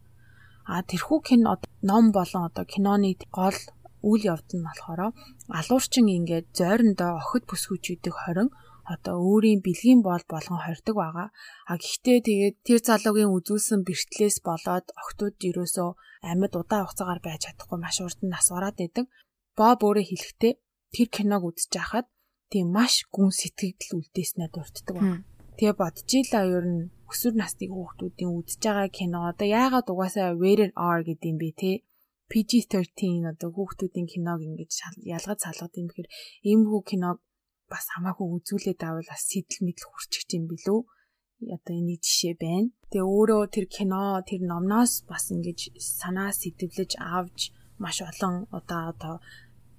А 0.74 0.86
тэрхүү 0.90 1.18
кино 1.28 1.58
ном 1.90 2.04
болон 2.16 2.42
одоо 2.48 2.64
киноны 2.72 3.10
гол 3.38 3.58
үйл 4.08 4.22
явдал 4.32 4.58
нь 4.58 4.66
болохоор 4.68 5.00
алуурчин 5.58 6.06
ингээд 6.16 6.46
зойрондоо 6.58 7.10
охид 7.20 7.44
бүсгүүчүүдийг 7.50 8.16
хорин 8.16 8.48
одоо 8.94 9.16
өөрийн 9.30 9.60
бэлгийн 9.66 10.00
боол 10.06 10.24
болгон 10.32 10.60
хордог 10.62 10.96
байгаа. 10.98 11.28
А 11.70 11.72
гэхдээ 11.82 12.18
тэгээд 12.28 12.56
тэр 12.66 12.80
залуугийн 12.88 13.34
үзүүлсэн 13.36 13.80
бэртлээс 13.86 14.36
болоод 14.48 14.86
охтууд 15.00 15.36
ерөөсөө 15.48 15.90
амьд 16.30 16.54
удаан 16.60 16.84
хугацаагаар 16.86 17.20
байж 17.22 17.40
чадахгүй 17.46 17.78
маш 17.80 17.96
урд 18.02 18.18
нь 18.22 18.32
нас 18.34 18.46
ороод 18.56 18.76
байдаг. 18.80 19.06
Боб 19.58 19.78
өөрөө 19.86 20.06
хэлэхдээ 20.10 20.52
тэр 20.94 21.08
киног 21.14 21.42
үзэж 21.48 21.70
байхад 21.76 22.06
тийм 22.50 22.66
маш 22.74 23.06
гүн 23.14 23.30
сэтгэл 23.30 23.98
үлдээснээ 23.98 24.48
дурддаг 24.50 24.94
байна. 24.96 25.22
Тэгээ 25.60 25.76
бодчихлаа 25.76 26.44
ер 26.56 26.64
нь 26.72 26.88
өсвөр 27.12 27.34
насны 27.36 27.68
хүүхдүүдийн 27.68 28.32
үзэж 28.32 28.60
байгаа 28.64 28.88
кино 28.88 29.18
одоо 29.28 29.44
яагаад 29.60 29.92
угаасаа 29.92 30.32
rated 30.40 30.72
R 30.72 31.00
гэдэг 31.04 31.28
юм 31.32 31.36
бэ 31.36 31.50
те 31.60 31.72
PG-13 32.32 33.28
одоо 33.32 33.48
хүүхдүүдийн 33.52 34.08
киног 34.08 34.40
ингэж 34.40 34.72
ялгаж 35.16 35.38
салгад 35.44 35.76
юм 35.76 35.86
гэхээр 35.92 36.08
иймэрхүү 36.48 36.82
киног 36.88 37.18
бас 37.68 37.84
хамаагүй 37.92 38.26
үзүүлээд 38.40 38.80
авал 38.88 39.04
бас 39.12 39.22
сэтэл 39.28 39.60
мэдл 39.68 39.84
хүрчих 39.84 40.24
юм 40.32 40.44
билүү 40.48 40.80
одоо 41.56 41.74
энийг 41.76 42.00
жишээ 42.08 42.34
байна. 42.40 42.72
Тэгээ 42.88 43.10
өөрөө 43.12 43.42
тэр 43.52 43.66
кино, 43.76 44.24
тэр 44.24 44.40
номноос 44.48 45.04
бас 45.10 45.28
ингэж 45.28 45.76
санаа 45.76 46.32
сэтвлэж 46.40 46.96
авч 46.96 47.52
маш 47.76 48.00
олон 48.00 48.48
одоо 48.48 48.80
одоо 48.92 49.14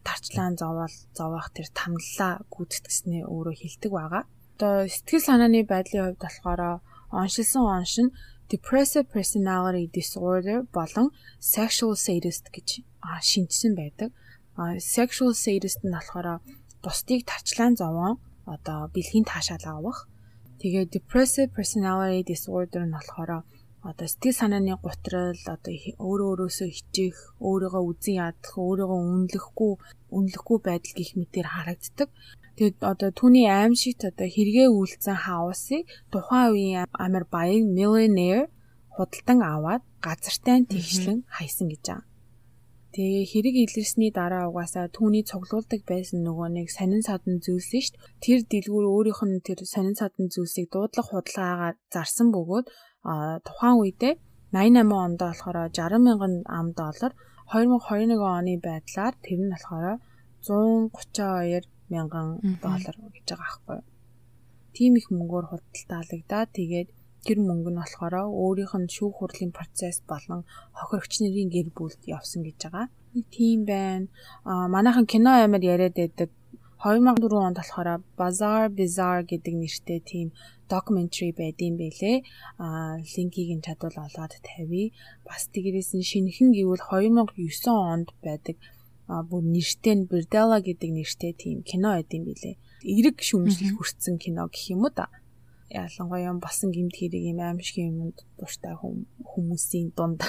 тарчлаан 0.06 0.62
зовоол 0.62 0.96
зовоох 1.18 1.50
тэр 1.58 1.68
тамллаа 1.74 2.34
гүйцэтгснээ 2.54 3.24
өөрөө 3.34 3.56
хилдэг 3.58 3.94
байгаа. 3.98 4.26
Одоо 4.62 4.86
сэтгэл 4.86 5.26
санааны 5.26 5.66
байдлын 5.66 6.14
хувьд 6.14 6.22
болохоор 6.22 6.62
оншилсан 7.10 7.66
онш 7.78 7.94
нь 8.04 8.14
depressive 8.52 9.08
personality 9.16 9.86
disorder 9.98 10.58
болон 10.78 11.08
sexual 11.56 11.98
sadist 12.06 12.46
гэж 12.54 12.86
шинжсэн 13.30 13.74
байдаг. 13.74 14.10
Sexual 14.96 15.34
sadist 15.44 15.82
нь 15.82 15.96
болохоор 15.98 16.46
бусдыг 16.84 17.26
тарчлаан 17.26 17.74
зовоон 17.82 18.22
одоо 18.46 18.80
бэлгийн 18.94 19.26
таашаал 19.26 19.66
авах 19.66 20.00
Тэгээ 20.62 20.94
depressive 20.94 21.50
personality 21.58 22.22
disorder 22.32 22.86
нь 22.86 22.94
болохоор 22.94 23.42
одоо 23.90 24.08
сэтгэл 24.08 24.40
санааны 24.40 24.76
гутрал 24.78 25.42
одоо 25.56 25.74
өөрөө 26.06 26.30
өөрөөсөө 26.32 26.70
хичээх, 26.78 27.18
өөрийгөө 27.50 27.84
үзэн 27.90 28.16
ядах, 28.28 28.54
өөрийгөө 28.68 29.00
үнэлэхгүй, 29.14 29.74
үнэлэхгүй 30.18 30.58
байдал 30.62 30.94
гих 30.98 31.12
мэтээр 31.18 31.48
харагддаг. 31.50 32.10
Тэгээд 32.56 32.78
одоо 32.92 33.10
түүний 33.10 33.48
аимшигт 33.50 34.02
одоо 34.06 34.28
хэрэгээ 34.30 34.70
үйлцэн 34.70 35.18
хаусыг 35.26 35.90
тухайн 36.14 36.54
үеийн 36.54 36.86
амар 36.94 37.26
баян 37.26 37.74
millionaire 37.78 38.54
худалдан 38.94 39.40
аваад 39.54 39.84
газартай 40.06 40.62
тэгшлэн 40.70 41.20
хайсан 41.36 41.68
гэж 41.74 41.84
байгаа. 41.90 42.10
Тэгээ 42.92 43.24
хэрэг 43.32 43.56
илэрсний 43.66 44.12
дараа 44.12 44.52
угаасаа 44.52 44.92
түүний 44.92 45.24
цуглуулдаг 45.24 45.82
байсан 45.88 46.28
нөгөө 46.28 46.48
нэг 46.60 46.68
сонин 46.76 47.00
садан 47.08 47.40
зүйлс 47.40 47.72
нь 47.72 47.84
шүү 47.88 47.96
дээ. 47.96 48.20
Тэр 48.20 48.40
дэлгүүр 48.52 48.86
өөрийнх 48.92 49.22
нь 49.32 49.40
тэр 49.48 49.60
сонин 49.64 49.96
садан 49.96 50.28
зүйлсийг 50.28 50.68
дуудлах 50.76 51.08
худалдаагаар 51.08 51.76
зарсан 51.88 52.28
бөгөөд 52.36 52.68
тухайн 53.48 53.78
үедээ 53.82 54.14
88 54.54 55.06
онд 55.06 55.20
болохоор 55.22 55.58
60 55.70 56.06
мянган 56.08 56.34
ам 56.58 56.68
доллар 56.80 57.12
2021 57.52 58.20
оны 58.38 58.54
байдлаар 58.68 59.14
тэр 59.26 59.40
нь 59.44 59.54
болохоор 59.54 59.86
132 60.48 61.66
мянган 61.94 62.28
доллар 62.66 62.96
гэж 63.16 63.26
байгаа 63.30 63.50
аахгүй. 63.50 63.80
Тим 64.76 64.92
их 65.00 65.08
мөнгөөр 65.12 65.46
худалдаалагдаад 65.50 66.50
тэгээд 66.58 66.90
Тэр 67.22 67.38
мөнгө 67.38 67.70
нь 67.70 67.78
болохоор 67.78 68.16
өөрийнх 68.34 68.74
нь 68.82 68.94
шүүх 68.96 69.14
хурлын 69.18 69.52
процесс 69.58 70.02
болон 70.10 70.42
хохирогч 70.78 71.14
нарын 71.22 71.54
гэр 71.54 71.68
бүлд 71.78 72.02
явсан 72.18 72.42
гэж 72.42 72.58
байгаа. 72.66 72.90
Нэг 73.14 73.26
тийм 73.38 73.60
байна. 73.70 74.08
Аа 74.50 74.66
манайхан 74.74 75.06
кино 75.06 75.30
амар 75.38 75.62
яриад 75.74 75.96
байдаг. 76.02 76.30
2004 76.82 77.46
онд 77.46 77.58
болохоор 77.62 78.02
Bazaar 78.18 78.74
Bizarre 78.74 79.22
гэдэг 79.32 79.54
нэртэй 79.54 80.00
тийм 80.02 80.28
documentary 80.66 81.30
байдсан 81.30 81.78
байлээ. 81.78 82.18
Аа 82.58 82.98
линкийг 83.14 83.50
нь 83.54 83.62
чадвал 83.62 83.98
олоод 84.02 84.34
тавья. 84.42 84.90
Бас 85.22 85.46
тэгэрээс 85.54 85.94
нь 85.94 86.10
шинэхэн 86.10 86.50
гэвэл 86.58 86.82
2009 86.90 87.70
онд 87.94 88.10
байдаг 88.26 88.58
а 89.06 89.22
бүр 89.22 89.46
нэртэй 89.46 89.94
нь 89.94 90.10
Birdella 90.10 90.58
гэдэг 90.58 90.90
нэртэй 90.90 91.34
тийм 91.38 91.62
кино 91.62 91.94
байдсан 91.94 92.26
байлээ. 92.26 92.56
Эрэг 92.82 93.18
шүмжлэл 93.22 93.78
хүрсэн 93.78 94.18
кино 94.18 94.50
гэх 94.50 94.74
юм 94.74 94.82
уу 94.82 94.94
да 94.98 95.06
ялангуяа 95.70 96.34
басан 96.42 96.74
гимт 96.74 96.98
хэрэг 96.98 97.24
юм 97.32 97.40
аимшиг 97.46 97.78
юмд 97.78 98.18
дуртай 98.42 98.74
хүмүүсийн 99.32 99.94
дунд 99.96 100.20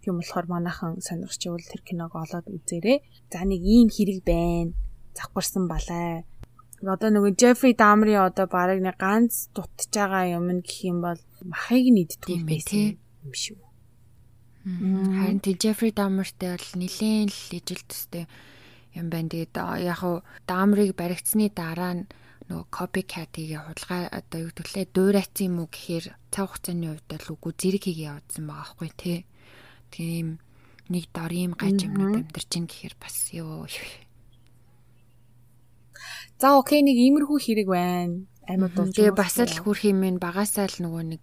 тийм 0.00 0.14
болохоор 0.22 0.46
манайхан 0.54 1.02
сонирхчвал 1.02 1.66
тэр 1.66 1.82
киног 1.82 2.14
олоод 2.14 2.46
үзээрэй. 2.46 2.98
За 3.32 3.42
нэг 3.42 3.60
ийм 3.60 3.88
хэрэг 3.90 4.22
байна. 4.24 4.72
Завхарсан 5.16 5.64
балай. 5.70 6.24
Одоо 6.80 7.12
нөгөө 7.12 7.36
Jeffrey 7.36 7.76
Dahmer-ийн 7.76 8.24
одоо 8.24 8.46
барыг 8.48 8.80
нэг 8.80 8.96
ганц 8.96 9.52
дутж 9.52 9.92
байгаа 9.92 10.32
юм 10.32 10.48
гэх 10.64 10.80
юм 10.88 11.04
бол 11.04 11.20
махыг 11.44 11.92
нийддэг 11.92 12.40
байсан 12.48 12.96
юм 13.20 13.32
шүү. 13.36 13.60
Харин 14.64 15.40
тэр 15.44 15.56
Jeffrey 15.60 15.92
Dahmer-тэй 15.92 16.56
бол 16.56 16.70
нилээн 16.80 17.28
л 17.28 17.52
ижил 17.52 17.84
төстэй 17.84 18.24
юм 18.96 19.12
байна. 19.12 19.28
Тэгээд 19.28 19.56
яг 19.84 19.98
хуу 20.00 20.24
Dahmer-ыг 20.48 20.96
баригдсны 20.96 21.52
дараа 21.52 22.08
нөгөө 22.50 22.66
copycat 22.74 23.30
хийгээ 23.36 23.62
хулгай 23.62 24.04
одоо 24.10 24.38
юу 24.48 24.52
гэвэл 24.56 24.88
дуурайцсан 24.90 25.46
юм 25.46 25.56
уу 25.62 25.68
гэхээр 25.70 26.06
цаг 26.34 26.44
хугацааны 26.50 26.86
хувьд 26.90 27.06
бол 27.06 27.26
үгүй 27.36 27.52
зэрэг 27.60 27.82
хийгээ 27.86 28.08
явуулсан 28.10 28.44
байгаа 28.48 28.64
байхгүй 28.74 28.90
тий. 28.98 29.18
Тийм 29.94 30.26
нэг 30.90 31.04
дор 31.14 31.32
ийм 31.32 31.52
гаж 31.54 31.78
юмнууд 31.86 32.26
амьдарч 32.26 32.50
ин 32.58 32.66
гэхээр 32.66 32.94
бас 32.98 33.16
ёо. 33.30 33.70
За 36.40 36.56
окей 36.56 36.80
нэг 36.80 36.96
иймэрхүү 36.96 37.36
хэрэг 37.36 37.68
байна. 37.68 38.24
Амьд 38.48 38.72
дуу. 38.72 38.88
Тэгээ 38.88 39.12
бас 39.12 39.36
л 39.36 39.60
юм 39.60 40.00
нь 40.08 40.16
багасаа 40.16 40.72
л 40.72 40.78
нөгөө 40.80 41.04
нэг 41.12 41.22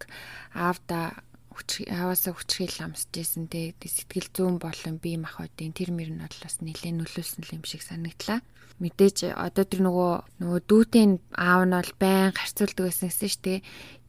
аавда 0.53 1.17
хаваасаа 1.57 2.37
хүчрхийл 2.37 2.85
амсж 2.85 3.17
исэн 3.17 3.49
те 3.49 3.73
сэтгэл 3.81 4.29
зүүн 4.29 4.61
болон 4.61 5.01
бие 5.01 5.17
махбодын 5.17 5.73
тэр 5.73 5.89
мөр 5.89 6.13
нь 6.13 6.21
бол 6.21 6.37
бас 6.45 6.61
нэлээд 6.61 7.01
нөлөөлсөн 7.01 7.49
юм 7.49 7.65
шиг 7.65 7.81
санагдлаа. 7.81 8.45
Мэдээж 8.77 9.33
одоо 9.33 9.65
тэр 9.65 9.81
нөгөө 9.89 10.13
нөгөө 10.37 10.59
дүүтийн 10.69 11.11
аав 11.33 11.65
нь 11.65 11.73
бол 11.73 11.93
байн 11.97 12.29
харьцуулдаг 12.37 12.85
байсан 12.85 13.09
гэсэн 13.09 13.29
шүү 13.33 13.41
дээ. 13.41 13.59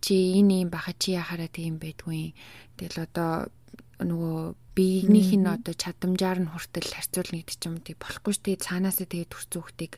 Чи 0.04 0.14
энэ 0.44 0.68
юм 0.68 0.68
баха 0.68 0.92
чи 0.92 1.16
яхаараа 1.16 1.48
тийм 1.48 1.80
байдгүй. 1.80 2.36
Тэгэл 2.76 3.08
одоо 3.08 3.48
нөгөө 4.04 4.38
биенийх 4.76 5.32
нь 5.40 5.48
одоо 5.48 5.72
чадамжаар 5.72 6.44
нь 6.44 6.52
хүртэл 6.52 6.92
харьцуулна 6.92 7.40
гэдэг 7.40 7.56
ч 7.56 7.64
юм 7.64 7.80
тий 7.80 7.96
болохгүй 7.96 8.32
шүү 8.36 8.44
дээ. 8.44 8.62
Цаанаасаа 8.62 9.08
тэгээд 9.08 9.32
төрсөн 9.32 9.60
хүүхдийг 9.64 9.92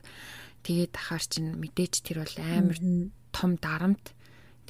тэгээд 0.65 0.93
ахаар 0.97 1.23
чинь 1.25 1.57
мэдээж 1.57 1.93
тэр 2.05 2.23
бол 2.23 2.35
амар 2.39 2.77
том 3.35 3.51
дарамт 3.57 4.15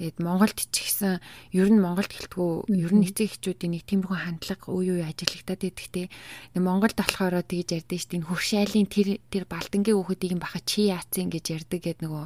Тэгээд 0.01 0.17
Монголд 0.17 0.57
ч 0.57 0.81
гэсэн 0.81 1.21
ер 1.53 1.69
нь 1.69 1.77
Монголд 1.77 2.09
гэлтгүү 2.09 2.73
ер 2.73 2.89
нь 2.89 3.05
эцэг 3.05 3.37
эхчүүдийн 3.37 3.77
нэг 3.77 3.85
тиймэрхүү 3.85 4.17
хандлага 4.17 4.73
үе 4.73 4.97
үе 4.97 5.05
ажиглагтаад 5.05 5.61
байдаг 5.61 5.87
те. 5.93 6.09
Монголд 6.57 6.97
болохоор 6.97 7.45
тэгж 7.45 7.69
ярьдэн 7.85 7.99
шүү 8.01 8.09
дээ. 8.17 8.25
Хөршайлын 8.25 8.89
тэр 8.89 9.07
тэр 9.29 9.45
балтангийн 9.45 9.93
хүүхдийг 10.01 10.41
баха 10.41 10.57
чи 10.65 10.89
яацсан 10.89 11.29
гэж 11.29 11.45
ярьдаг 11.53 11.79
гэд 11.85 11.99
нөгөө 12.01 12.23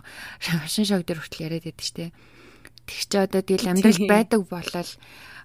шин 0.71 0.87
шог 0.87 1.03
дээр 1.03 1.19
хүртэл 1.19 1.45
яриад 1.51 1.67
байдаг 1.67 1.83
шүү 1.83 1.97
дээ. 1.99 2.11
Тэг 2.87 2.95
чи 2.95 3.17
одоо 3.19 3.41
тэгэл 3.43 3.71
амьдрал 3.75 4.01
байдаг 4.07 4.41
болол 4.47 4.91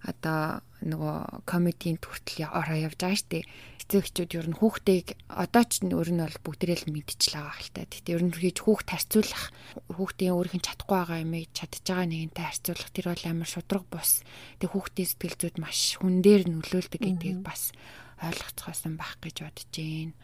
одоо 0.06 0.40
нөгөө 0.86 1.16
комедийн 1.50 1.98
хүртэл 1.98 2.46
ороо 2.46 2.78
явж 2.78 2.94
байгаа 2.94 3.18
штеп. 3.18 3.48
Эцэгчүүд 3.90 4.38
ер 4.38 4.46
нь 4.54 4.58
хүүхдийг 4.62 5.18
одоо 5.26 5.66
ч 5.66 5.82
өөр 5.82 6.14
нь 6.14 6.22
бол 6.22 6.38
бүгдээрээ 6.46 6.78
л 6.86 6.94
мэдчихлээ 6.94 7.42
байгаа 7.42 7.58
хэл 7.58 7.74
та. 7.74 7.90
Тэгтээ 7.90 8.14
ер 8.14 8.22
нь 8.22 8.30
хийж 8.30 8.58
хүүхд 8.62 8.86
харьцуулах 8.86 9.44
хүүхдийн 9.90 10.30
өөрийнх 10.30 10.56
нь 10.62 10.66
чадахгүй 10.70 10.94
байгаа 10.94 11.18
юм 11.26 11.34
чадж 11.50 11.82
байгаа 11.82 12.06
нэгэнтэй 12.06 12.44
харьцуулах 12.46 12.90
тэр 12.94 13.06
бол 13.10 13.24
амар 13.26 13.50
шудраг 13.50 13.84
бус. 13.90 14.22
Тэг 14.62 14.70
хүүхдийн 14.70 15.08
сэтгэл 15.10 15.38
зүйд 15.42 15.56
маш 15.58 15.98
хүн 15.98 16.22
дээр 16.22 16.42
нөлөөлдөг 16.46 17.02
гэдгийг 17.02 17.42
бас 17.42 17.74
ойлгоцгоосон 18.22 18.94
байх 18.94 19.18
гэж 19.18 19.36
бодож 19.42 19.66
байна. 19.74 20.14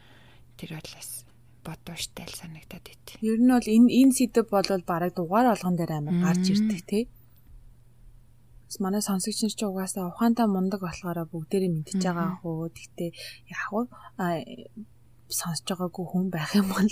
Тэр 0.55 0.71
бол 0.79 0.91
бас 0.95 1.11
бодвоштай 1.67 2.27
л 2.31 2.39
санагдаад 2.39 2.85
байт. 2.87 3.07
Ер 3.19 3.43
нь 3.43 3.51
бол 3.51 3.67
энэ 3.67 3.91
энэ 3.91 4.15
сэдв 4.15 4.47
бол 4.47 4.71
бараг 4.87 5.11
дугаар 5.19 5.51
болгон 5.51 5.75
дээр 5.75 5.93
амар 5.99 6.17
гарч 6.23 6.55
ирдэг 6.55 6.83
тий. 6.87 7.05
Манай 8.85 9.03
сонсогч 9.03 9.39
нар 9.43 9.55
ч 9.59 9.61
угаасаа 9.63 10.11
ухаантай 10.11 10.47
мундаг 10.51 10.81
болохоор 10.83 11.19
бүгдээрээ 11.31 11.71
мэдчихэж 11.73 12.03
байгаа 12.07 12.31
хөө. 12.43 12.75
Гэхдээ 12.77 13.11
яг 13.55 13.71
уу 13.71 13.85
сонсож 15.39 15.67
байгаагүй 15.71 16.07
хүн 16.11 16.27
байх 16.35 16.51
юм 16.55 16.69
бол 16.71 16.87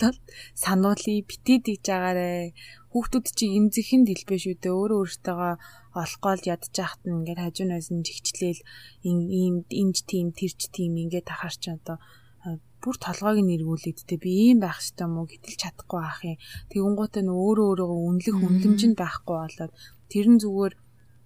сануулъя 0.64 1.22
битээ 1.30 1.58
дийж 1.66 1.84
байгаарэ. 1.86 2.54
Хүүхдүүд 2.90 3.26
чи 3.38 3.44
эмзэхэн 3.58 4.02
дэлбэ 4.06 4.36
шүү 4.42 4.54
дээ. 4.62 4.74
Өөрөө 4.74 4.98
өөртөөгөө 5.02 5.54
олохгоол 6.02 6.42
яхад 6.54 7.02
нь 7.06 7.14
ингээд 7.18 7.42
хажуунаас 7.42 7.88
нь 7.94 8.06
жигчлээл 8.06 8.62
ийм 9.06 9.54
энж 9.70 9.96
тим 10.10 10.30
тэрч 10.38 10.60
тим 10.74 10.92
ингээд 11.02 11.26
тахаар 11.30 11.54
чи 11.62 11.68
одоо 11.74 11.98
бүр 12.82 12.96
толгойг 13.00 13.38
нь 13.42 13.54
эргүүлээд 13.56 13.98
би 14.22 14.30
ийм 14.46 14.58
байх 14.62 14.78
хэрэгтэй 14.78 15.08
мó 15.10 15.22
гэтэл 15.26 15.60
чадахгүй 15.62 16.02
ах 16.02 16.20
юм. 16.22 16.38
Тэгэнгუутаа 16.70 17.22
нөө 17.24 17.38
өөрөө 17.46 17.66
өөрөөгөө 17.70 18.00
үнэлэх 18.08 18.38
үнлэмж 18.46 18.80
нь 18.86 18.98
байхгүй 18.98 19.36
болоод 19.40 19.72
тэр 20.10 20.26
нь 20.30 20.40
зүгээр 20.42 20.74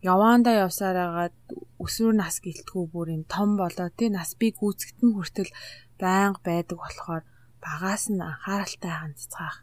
яваандаа 0.03 0.67
явсаар 0.67 0.97
агаад 0.97 1.37
өсвөр 1.83 2.15
нас 2.15 2.39
гэлтгүү 2.45 2.85
бүр 2.93 3.09
юм 3.17 3.25
том 3.27 3.59
болоо 3.59 3.89
тий 3.99 4.11
нас 4.11 4.35
би 4.39 4.55
гүйцэгтэн 4.55 5.11
хүртэл 5.15 5.51
байнга 5.99 6.41
байдаг 6.47 6.79
болохоор 6.79 7.23
багаас 7.65 8.05
нь 8.11 8.23
анхааралтай 8.23 8.95
хандцгаах 8.99 9.57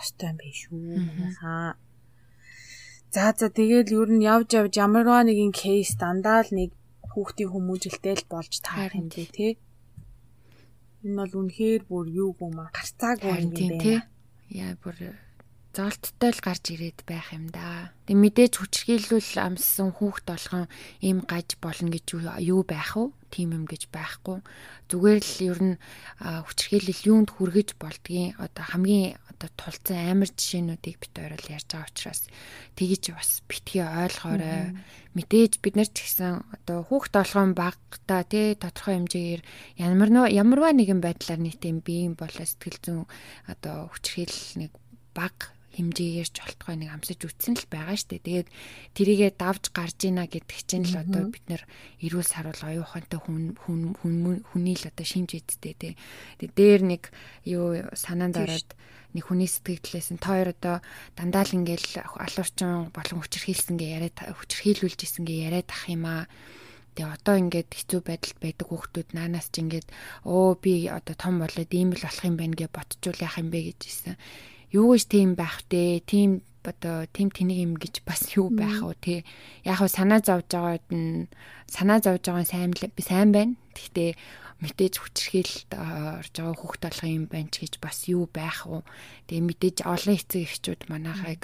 ёстой 0.00 0.28
юм 0.32 0.36
биш 0.40 0.60
үү 0.72 1.36
хаа. 1.40 1.76
За 3.14 3.32
за 3.38 3.48
тэгэл 3.48 3.92
ер 4.00 4.10
нь 4.16 4.26
явж 4.34 4.48
явж 4.60 4.74
ямарваа 4.86 5.22
нэгэн 5.24 5.52
кейс 5.52 5.90
дандаа 6.00 6.40
л 6.44 6.50
нэг 6.58 6.70
хүүхдийн 7.12 7.52
хүмүүжилтэй 7.52 8.14
л 8.18 8.24
болж 8.32 8.52
таарах 8.66 8.98
юм 8.98 9.08
дээ 9.12 9.28
тий. 9.36 9.52
Энэ 11.04 11.16
бол 11.20 11.32
үнэхээр 11.40 11.82
бүр 11.90 12.06
юу 12.10 12.30
аа 12.40 12.74
гарцаагүй 12.74 13.32
юм 13.44 13.52
дээ. 13.54 14.00
Яа 14.50 14.74
бүр 14.82 14.96
золттой 15.74 16.30
л 16.30 16.40
гарч 16.40 16.64
ирээд 16.70 17.02
байх 17.02 17.34
юм 17.34 17.50
да. 17.50 17.90
Тэг 18.06 18.14
мэдээж 18.14 18.62
хүчрхийлүүл 18.62 19.34
амссан 19.42 19.90
хүүхд 19.90 20.24
болгон 20.30 20.70
ийм 21.02 21.26
гаж 21.26 21.58
болно 21.58 21.90
гэж 21.90 22.06
юу 22.46 22.62
байх 22.62 22.94
вэ? 22.94 23.10
Тим 23.34 23.50
юм 23.50 23.66
гэж 23.66 23.90
байхгүй. 23.90 24.38
Зүгээр 24.86 25.18
л 25.18 25.36
ер 25.50 25.58
нь 25.58 25.76
хүчрхийлэл 26.22 27.02
юунд 27.10 27.34
хүргэж 27.34 27.74
болдгийг 27.74 28.38
одоо 28.38 28.64
хамгийн 28.70 29.18
одоо 29.26 29.50
тулцсан 29.58 29.98
амар 30.14 30.30
жишээнүүдийг 30.30 30.96
бит 31.02 31.14
ойрол 31.18 31.50
ярьж 31.50 31.68
байгаа 31.74 31.90
учраас 31.90 32.22
тэгэж 32.78 33.02
бас 33.10 33.42
битгий 33.50 33.82
ойлгоорой. 33.82 34.78
Мэдээж 35.18 35.58
бид 35.58 35.74
нар 35.74 35.90
ч 35.90 36.06
гэсэн 36.06 36.46
одоо 36.54 36.86
хүүхд 36.86 37.10
толгойн 37.10 37.58
багта 37.58 38.22
тий 38.30 38.54
тодорхой 38.54 39.02
хэмжээгээр 39.02 39.42
ямар 39.82 40.30
ямарваа 40.30 40.70
нэгэн 40.70 41.02
байдлаар 41.02 41.42
нийтэм 41.42 41.82
биеийн 41.82 42.14
болоо 42.14 42.46
сэтгэл 42.46 42.78
зүйн 42.78 43.02
одоо 43.50 43.90
хүчрхийлэл 43.90 44.62
нэг 44.62 44.72
баг 45.14 45.53
хэмжээгээр 45.74 46.30
ч 46.30 46.36
болтгой 46.38 46.76
нэг 46.78 46.90
амсаж 46.94 47.20
үтсэн 47.26 47.54
л 47.58 47.66
байгаа 47.66 47.98
штэ. 47.98 48.22
Тэгээд 48.22 48.48
тэрийгээ 48.94 49.32
давж 49.34 49.74
гарж 49.74 49.98
ийна 50.06 50.30
гэдэг 50.30 50.60
чинь 50.64 50.86
л 50.86 51.02
одоо 51.02 51.28
бид 51.28 51.44
нэр 51.50 51.62
эрүүл 51.98 52.24
саруул 52.24 52.62
оюухантай 52.62 53.18
хүн 53.18 53.58
хүн 53.58 54.42
хүний 54.46 54.76
л 54.78 54.88
одоо 54.88 55.06
шинж 55.06 55.34
эдтэй 55.34 55.74
те. 55.74 55.90
Тэгээд 56.38 56.54
дээр 56.54 56.82
нэг 56.86 57.02
юу 57.42 57.90
санаанд 57.98 58.38
ороод 58.38 58.70
нэг 59.14 59.24
хүний 59.30 59.50
сэтгэлдээс 59.50 60.14
нь 60.14 60.22
тоор 60.22 60.50
одоо 60.54 60.82
дандаа 61.14 61.46
л 61.46 61.56
ингээл 61.58 62.02
алуурчин 62.02 62.90
болон 62.90 63.18
хүчрхийлсэн 63.22 63.78
гэ 63.78 63.86
яриад 63.98 64.18
хүчрхийлүүлж 64.18 65.00
исэн 65.06 65.22
гэ 65.26 65.34
яриад 65.50 65.70
ах 65.70 65.86
юм 65.86 66.06
аа. 66.10 66.26
Тэгээ 66.94 67.10
одоо 67.10 67.34
ингээд 67.42 67.70
хэцүү 67.74 68.00
байдалд 68.06 68.38
байдаг 68.38 68.66
хүүхдүүд 68.70 69.08
наанаас 69.18 69.50
ч 69.50 69.62
ингээд 69.62 69.86
өө 70.26 70.50
би 70.62 70.86
одоо 70.86 71.14
том 71.18 71.42
болоод 71.42 71.70
ийм 71.74 71.90
л 71.94 72.02
болох 72.06 72.22
юм 72.22 72.38
байна 72.38 72.54
гэж 72.54 72.70
ботчул 72.70 73.18
яах 73.18 73.38
юм 73.42 73.50
бэ 73.50 73.74
гэж 73.74 73.78
хэлсэн 73.82 74.14
юу 74.74 74.98
гэж 74.98 75.02
тийм 75.06 75.38
байх 75.38 75.62
вэ? 75.70 76.02
Тийм 76.02 76.42
одоо 76.66 77.06
тийм 77.14 77.30
тэнийг 77.30 77.60
юм 77.62 77.74
гэж 77.78 78.02
бас 78.02 78.34
юу 78.34 78.50
байх 78.50 78.82
вэ? 78.82 78.98
Те 78.98 79.14
яг 79.62 79.78
хав 79.78 79.88
санаа 79.88 80.18
зовж 80.18 80.50
байгаад 80.50 80.86
нь 80.90 81.30
санаа 81.70 82.02
зовж 82.02 82.26
байгаа 82.26 82.44
сайн 82.44 82.74
сайн 82.74 83.30
байна. 83.30 83.54
Гэхдээ 83.78 84.10
мэдээж 84.64 84.94
хүчрхийлэлд 84.98 85.70
орж 85.78 86.34
байгаа 86.34 86.56
хүүхд 86.58 86.80
толгой 86.82 87.10
юм 87.14 87.24
байна 87.30 87.50
ч 87.54 87.62
гэж 87.62 87.74
бас 87.78 88.08
юу 88.10 88.26
байх 88.26 88.66
вэ? 88.66 88.82
Тэгээ 89.30 89.46
мэдээж 89.46 89.76
олон 89.86 90.14
эцэг 90.18 90.42
эхчүүд 90.42 90.80
манайхыг 90.90 91.42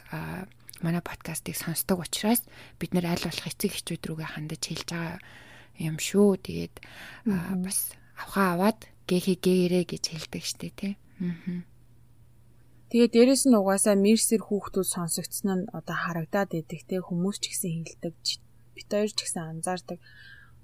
манай 0.83 1.03
подкастыг 1.05 1.55
сонсдог 1.55 2.03
учраас 2.03 2.43
бид 2.83 2.97
нэр 2.97 3.15
аль 3.15 3.23
болох 3.23 3.47
эцэг 3.47 3.77
эхчүүд 3.77 4.03
рүүгээ 4.11 4.31
хандаж 4.35 4.63
хэлж 4.65 4.89
байгаа 4.91 5.19
юм 5.79 5.97
шүү. 6.01 6.41
Тэгээд 6.41 6.75
бас 7.63 7.95
авхаа 8.17 8.57
аваад 8.57 8.89
гээхи 9.05 9.37
гээгэрээ 9.39 9.85
гэж 9.85 10.05
хэлдэг 10.11 10.45
штэ 10.45 10.71
тий 10.75 10.93
аа 11.21 11.70
Тэгээ 12.91 13.11
дээрэс 13.15 13.47
нь 13.47 13.55
угаасаа 13.55 13.95
мерсер 13.95 14.43
хүүхдүүд 14.45 14.89
сонсогдсон 14.95 15.49
нь 15.55 15.71
одоо 15.79 15.97
харагдаад 16.05 16.51
идэг 16.59 16.81
те 16.91 16.97
хүмүүс 16.99 17.37
ч 17.39 17.45
гэсэн 17.55 17.71
хэлдэг 17.87 18.15
бит 18.75 18.91
хоёр 18.91 19.11
ч 19.15 19.19
гэсэн 19.23 19.43
анзаардаг 19.47 19.99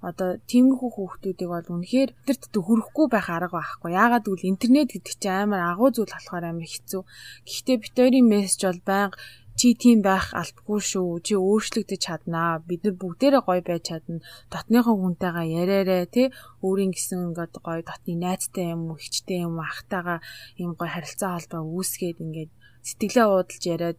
одоо 0.03 0.37
тиймэрхүү 0.49 0.89
хүүхдүүдийг 0.93 1.49
бол 1.49 1.67
үнэхээр 1.73 2.09
тэрт 2.27 2.53
хөрөхгүй 2.53 3.07
байх 3.09 3.27
арга 3.33 3.57
байхгүй. 3.57 3.97
Яагаад 3.97 4.25
гэвэл 4.29 4.51
интернет 4.51 4.89
гэдэг 4.93 5.15
чинь 5.17 5.41
амар 5.47 5.61
агуу 5.73 5.89
зүйл 5.89 6.13
болохоор 6.13 6.45
амар 6.45 6.69
хэцүү. 6.69 7.01
Гэхдээ 7.47 7.77
бит 7.81 7.95
хоёрын 7.97 8.27
мессеж 8.29 8.61
бол 8.67 8.81
байнга 8.85 9.17
чи 9.57 9.73
тийм 9.73 10.05
байх 10.05 10.37
алдгүй 10.37 10.79
шүү. 10.85 11.17
Чи 11.25 11.33
өөрчлөгдөж 11.33 12.01
чаднаа. 12.05 12.61
Бид 12.61 12.85
нар 12.85 12.95
бүгдээрээ 13.01 13.41
гоё 13.41 13.61
байж 13.65 13.83
чадна. 13.89 14.21
Дотныхон 14.53 14.97
хүнтэйгээ 15.01 15.47
яриараа 15.61 16.05
тий 16.05 16.29
өөрийн 16.61 16.93
гэсэн 16.93 17.33
ингээд 17.33 17.57
гоё 17.65 17.81
дотны 17.81 18.13
найзтай 18.21 18.77
юм 18.77 18.93
уу, 18.93 19.01
ихчтэй 19.01 19.41
юм 19.49 19.57
уу, 19.57 19.65
ахтайгаа 19.65 20.21
юм 20.61 20.77
гоё 20.77 20.93
харилцаа 20.93 21.41
холбоо 21.41 21.61
үүсгээд 21.73 22.21
ингээд 22.21 22.51
сэтгэлээ 22.85 23.27
уудалж 23.33 23.63
яриад 23.65 23.97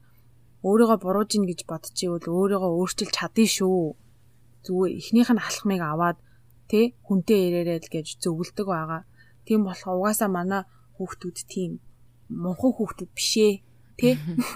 өөрийгөө 0.63 0.99
буруужин 1.03 1.45
гэж 1.51 1.61
бодчихвэл 1.67 2.31
өөрийгөө 2.39 2.73
өөрчилж 2.79 3.13
чадъя 3.19 3.49
шүү. 3.51 3.99
Зүгээр 4.63 4.93
эхнийх 4.95 5.31
нь 5.35 5.43
алхмыг 5.43 5.83
аваад 5.83 6.19
тий 6.71 6.95
хүнтэй 7.03 7.39
яриараа 7.51 7.83
л 7.83 7.93
гэж 7.95 8.07
зөвлөдөг 8.23 8.67
байгаа. 8.71 9.03
Тийм 9.43 9.67
болохоор 9.67 9.99
угаасаа 9.99 10.31
манай 10.31 10.63
хүүхдүүд 10.97 11.39
тийм 11.51 11.71
мунхан 12.31 12.73
хүүхдүүд 12.75 13.11
бишээ 13.19 13.53
тий. 13.99 14.15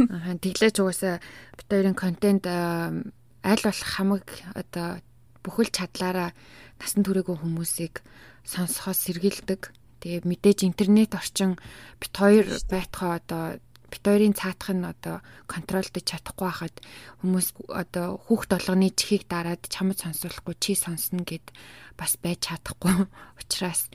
Аа 0.09 0.38
тэглэж 0.38 0.80
угаасаа 0.80 1.18
бит 1.59 1.68
хоёрын 1.68 1.99
контент 1.99 2.47
аль 2.47 3.64
болох 3.66 3.88
хамаг 3.90 4.24
одоо 4.55 5.03
бүхэл 5.43 5.74
чадлаараа 5.74 6.30
насан 6.78 7.03
туршаагүй 7.03 7.36
хүмүүсийг 7.43 8.01
сонсохоос 8.47 9.11
сэргийлдэг. 9.11 9.74
Тэгээ 10.03 10.22
мэдээж 10.22 10.59
интернет 10.66 11.14
орчин 11.18 11.59
бит 11.99 12.14
хоёр 12.14 12.47
байтхаа 12.70 13.18
одоо 13.18 13.59
бит 13.93 14.03
хоёрын 14.07 14.32
цаатах 14.32 14.72
нь 14.72 14.86
одоо 14.86 15.20
контролдож 15.51 16.07
чадахгүй 16.07 16.47
байхад 16.49 16.76
хүмүүс 17.20 17.49
одоо 17.68 18.16
хүүхд 18.24 18.49
толгоны 18.55 18.88
чихийг 18.95 19.28
дараад 19.28 19.62
чамд 19.68 20.01
сонсуулахгүй 20.01 20.55
чи 20.57 20.72
сонсно 20.78 21.26
гэд 21.26 21.53
бас 22.01 22.16
байж 22.16 22.49
чадахгүй 22.49 23.05
учраас 23.43 23.90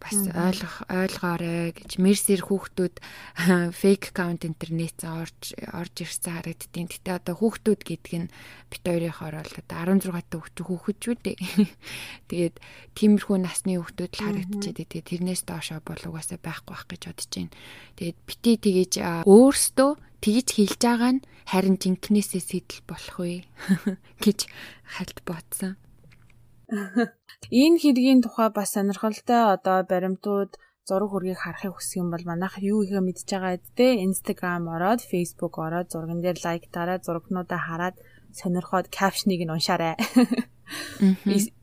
бас 0.00 0.16
ойлгох 0.32 0.76
ойлгоорой 0.88 1.76
гэж 1.76 2.00
мерсэр 2.00 2.40
хүүхдүүд 2.48 2.96
фейк 3.76 4.10
аккаунт 4.10 4.48
интернет 4.48 4.96
орж 5.04 5.52
орж 5.76 5.94
ирсэн 6.00 6.40
харагдтiin. 6.40 6.88
Гэтэ 6.88 7.20
одоо 7.20 7.34
хүүхдүүд 7.36 7.80
гэдэг 7.84 8.14
нь 8.16 8.32
бит 8.72 8.82
хоёрынхоор 8.88 9.36
бол 9.44 9.54
одоо 9.60 9.78
16 10.00 10.24
та 10.24 10.36
хүүхд 10.40 10.56
хүүхэд 10.64 10.98
шүү 11.04 11.16
дээ. 11.20 11.38
Тэгээд 12.32 12.56
тиймэрхүү 12.96 13.36
насны 13.44 13.76
хүүхдүүд 13.76 14.12
л 14.16 14.24
харагдчихэд 14.24 14.88
тэгээд 14.88 15.10
тэрнээс 15.12 15.42
доошоо 15.44 15.84
бол 15.84 16.02
угаасаа 16.08 16.40
байхгүй 16.40 16.72
байх 16.72 16.84
гэж 16.88 17.02
бодож 17.04 17.28
байна. 17.36 17.52
Тэгээд 18.00 18.18
бити 18.24 18.52
тэгэж 18.56 18.92
өөрсдөө 19.28 19.90
тэгж 20.24 20.48
хэлж 20.56 20.80
байгаа 20.80 21.12
нь 21.16 21.24
харин 21.48 21.76
жинкнээсээ 21.80 22.42
сэтэл 22.44 22.84
болох 22.88 23.16
вэ 23.20 23.44
гэж 24.24 24.48
хальт 24.96 25.18
ботсон. 25.28 25.80
Энэ 27.50 27.78
хэргийн 27.82 28.20
тухай 28.22 28.48
бас 28.54 28.74
сонирхолтой 28.74 29.54
одоо 29.54 29.82
баримтууд 29.90 30.54
зураг 30.86 31.10
хүргийг 31.10 31.38
харахыг 31.38 31.74
хүсэх 31.74 32.02
юм 32.02 32.08
бол 32.10 32.24
манайх 32.26 32.58
юу 32.62 32.82
ихэ 32.86 33.02
мэдж 33.02 33.26
байгаа 33.26 33.58
эдтэй 33.58 34.02
Instagram 34.06 34.70
ороод 34.74 35.00
Facebook 35.02 35.54
ороод 35.58 35.90
зурган 35.90 36.22
дээр 36.22 36.38
лайк 36.46 36.70
дараад 36.70 37.04
зурагнуудаа 37.06 37.60
хараад 37.60 37.96
сонирхоод 38.34 38.86
капшныг 38.90 39.42
нь 39.42 39.54
уншаарай. 39.54 39.94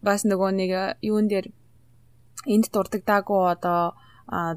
Бас 0.03 0.21
нөгөө 0.27 0.51
нэг 0.59 0.71
юун 0.99 1.27
дээр 1.31 1.47
энд 2.47 2.65
дурддагдаагүй 2.71 3.41
одоо 3.55 3.95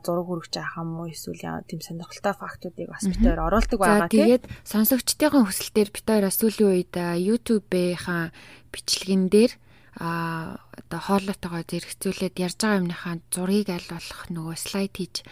зураг 0.03 0.27
хүргэж 0.27 0.55
авах 0.59 0.83
юм 0.83 0.91
уу 0.99 1.11
эсвэл 1.15 1.47
яа 1.47 1.63
тийм 1.63 1.79
сонирхолтой 1.79 2.35
фактуудыг 2.35 2.91
бас 2.91 3.07
битээр 3.07 3.39
оруулдаг 3.39 3.79
байгаа 3.79 4.11
тийм. 4.11 4.43
Тэгээд 4.43 4.45
сонсогчдын 4.67 5.47
хүсэлтээр 5.47 5.91
битээр 5.95 6.27
сүүлийн 6.27 6.71
үед 6.75 6.95
YouTube-ийнхаа 6.99 8.35
бичлэгэн 8.75 9.31
дээр 9.31 9.53
а 9.99 10.61
одоо 10.77 11.01
хоолойтойгоо 11.03 11.63
зэрэгцүүлээд 11.67 12.37
ярьж 12.39 12.59
байгаа 12.63 12.81
юмныхаа 12.81 13.15
зургийг 13.35 13.69
аль 13.75 13.91
болох 13.91 14.21
нөгөө 14.31 14.57
слайд 14.57 14.95
хийж 14.95 15.27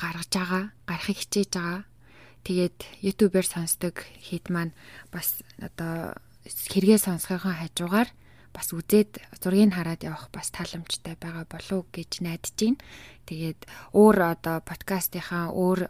гаргаж 0.00 0.30
байгаа, 0.32 0.64
гарахыг 0.88 1.18
хичээж 1.20 1.50
байгаа. 1.52 1.82
Тэгээд 2.46 2.78
YouTube-ээр 3.04 3.46
сонсдог 3.50 3.96
хэд 4.24 4.48
маань 4.48 4.72
бас 5.12 5.44
одоо 5.60 6.16
хэрэгээ 6.48 6.98
сонсохын 7.02 7.60
хажуугаар 7.60 8.08
бас 8.58 8.74
үзээд 8.74 9.22
зургийг 9.38 9.70
хараад 9.70 10.02
явах 10.02 10.26
бас 10.34 10.50
тааламжтай 10.50 11.14
байгаа 11.14 11.46
болов 11.46 11.86
гэж 11.94 12.26
найдаж 12.26 12.58
байна. 12.58 12.82
Тэгээд 13.30 13.60
өөр 13.94 14.16
одоо 14.34 14.58
подкастынхаа 14.66 15.54
өөр 15.54 15.86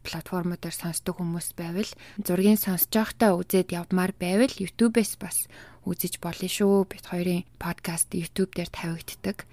платформудаар 0.00 0.72
сонсдог 0.72 1.20
хүмүүс 1.20 1.52
байвал 1.60 1.92
зургийг 2.24 2.56
сонсож 2.56 2.88
байхдаа 2.88 3.36
үзээд 3.36 3.76
явмаар 3.76 4.16
байвал 4.16 4.48
YouTube-ээс 4.48 5.20
бас 5.20 5.44
үзэж 5.84 6.24
болно 6.24 6.48
шүү. 6.48 6.88
Бид 6.88 7.04
хоёрын 7.04 7.44
подкаст 7.60 8.16
YouTube 8.16 8.56
дээр 8.56 8.72
тавигддаг. 8.72 9.44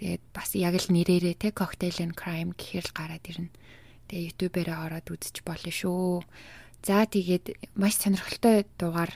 Тэгээд 0.00 0.22
бас 0.32 0.56
яг 0.56 0.74
л 0.80 0.88
нэрээрээ 0.88 1.36
те 1.36 1.48
Cocktail 1.52 2.00
and 2.00 2.16
Crime 2.16 2.56
гэхэр 2.56 2.88
л 2.88 2.96
гараад 2.96 3.24
ирнэ. 3.28 3.52
Тэгээ 4.08 4.26
YouTube-ээрээ 4.32 4.78
ороод 4.80 5.06
үзэж 5.12 5.44
болно 5.44 5.68
шүү. 5.68 6.24
За 6.82 7.04
тэгээд 7.04 7.76
маш 7.76 8.00
сонирхолтой 8.00 8.64
дугаар 8.80 9.12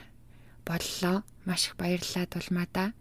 боллоо. 0.67 1.23
Маш 1.47 1.71
их 1.71 1.79
баярлалаа 1.79 2.27
дулмаада. 2.27 2.91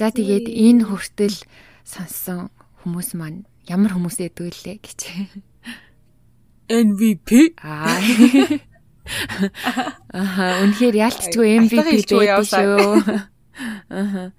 За 0.00 0.08
тэгээд 0.08 0.48
энэ 0.48 0.88
хүртэл 0.88 1.36
сонссон 1.84 2.48
хүмүүс 2.80 3.12
маань 3.14 3.44
ямар 3.68 3.92
хүмүүсээ 3.92 4.32
дүүлээ 4.32 4.76
гэж. 4.80 5.00
MVP 6.72 7.60
аа 7.60 8.00
Аха 10.12 10.62
үнэхээр 10.64 10.96
яалтчгүй 10.96 11.48
MVP 11.68 12.08
байдаг 12.08 12.48
шүү. 12.48 13.02
Аха 14.00 14.32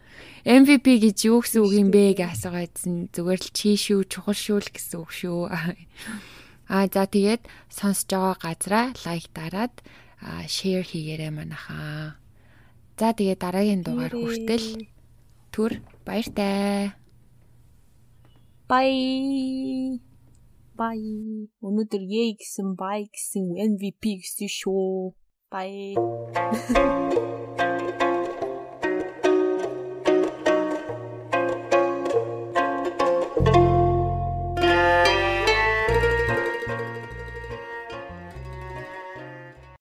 MVP 0.44 0.88
гэж 1.00 1.18
юу 1.32 1.40
гэсэн 1.40 1.64
үг 1.64 1.72
юм 1.72 1.88
бэ 1.88 2.20
гэж 2.20 2.36
асуугаадсан. 2.36 3.16
Зүгээр 3.16 3.42
л 3.48 3.52
чи 3.56 3.80
шүү, 3.80 4.04
чухал 4.12 4.36
шүү 4.36 4.60
л 4.60 4.70
гэсэн 4.76 4.98
үг 5.00 5.12
шүү. 5.16 5.48
Аа 6.74 6.88
за 6.92 7.08
тэгээд 7.08 7.48
сонсож 7.72 8.12
байгаа 8.12 8.36
газараа 8.44 8.86
лайк 9.08 9.28
дараад 9.32 9.76
шеэр 10.48 10.84
хийгээрэй 10.88 11.32
манайхаа. 11.34 12.18
За 13.00 13.10
тэгээд 13.18 13.40
дараагийн 13.44 13.82
дугаар 13.84 14.14
хүртэл 14.14 14.88
түр 15.54 15.72
баяртай. 16.06 16.94
Bye. 18.70 20.00
Bye. 20.80 21.50
Өнөөдөр 21.62 22.04
Yay 22.14 22.40
гэсэн 22.40 22.74
Bye 22.80 23.06
гэсэн 23.14 23.46
MVP 23.70 24.24
гэсэн 24.24 24.50
шүү. 24.50 25.14
Bye. 25.52 25.94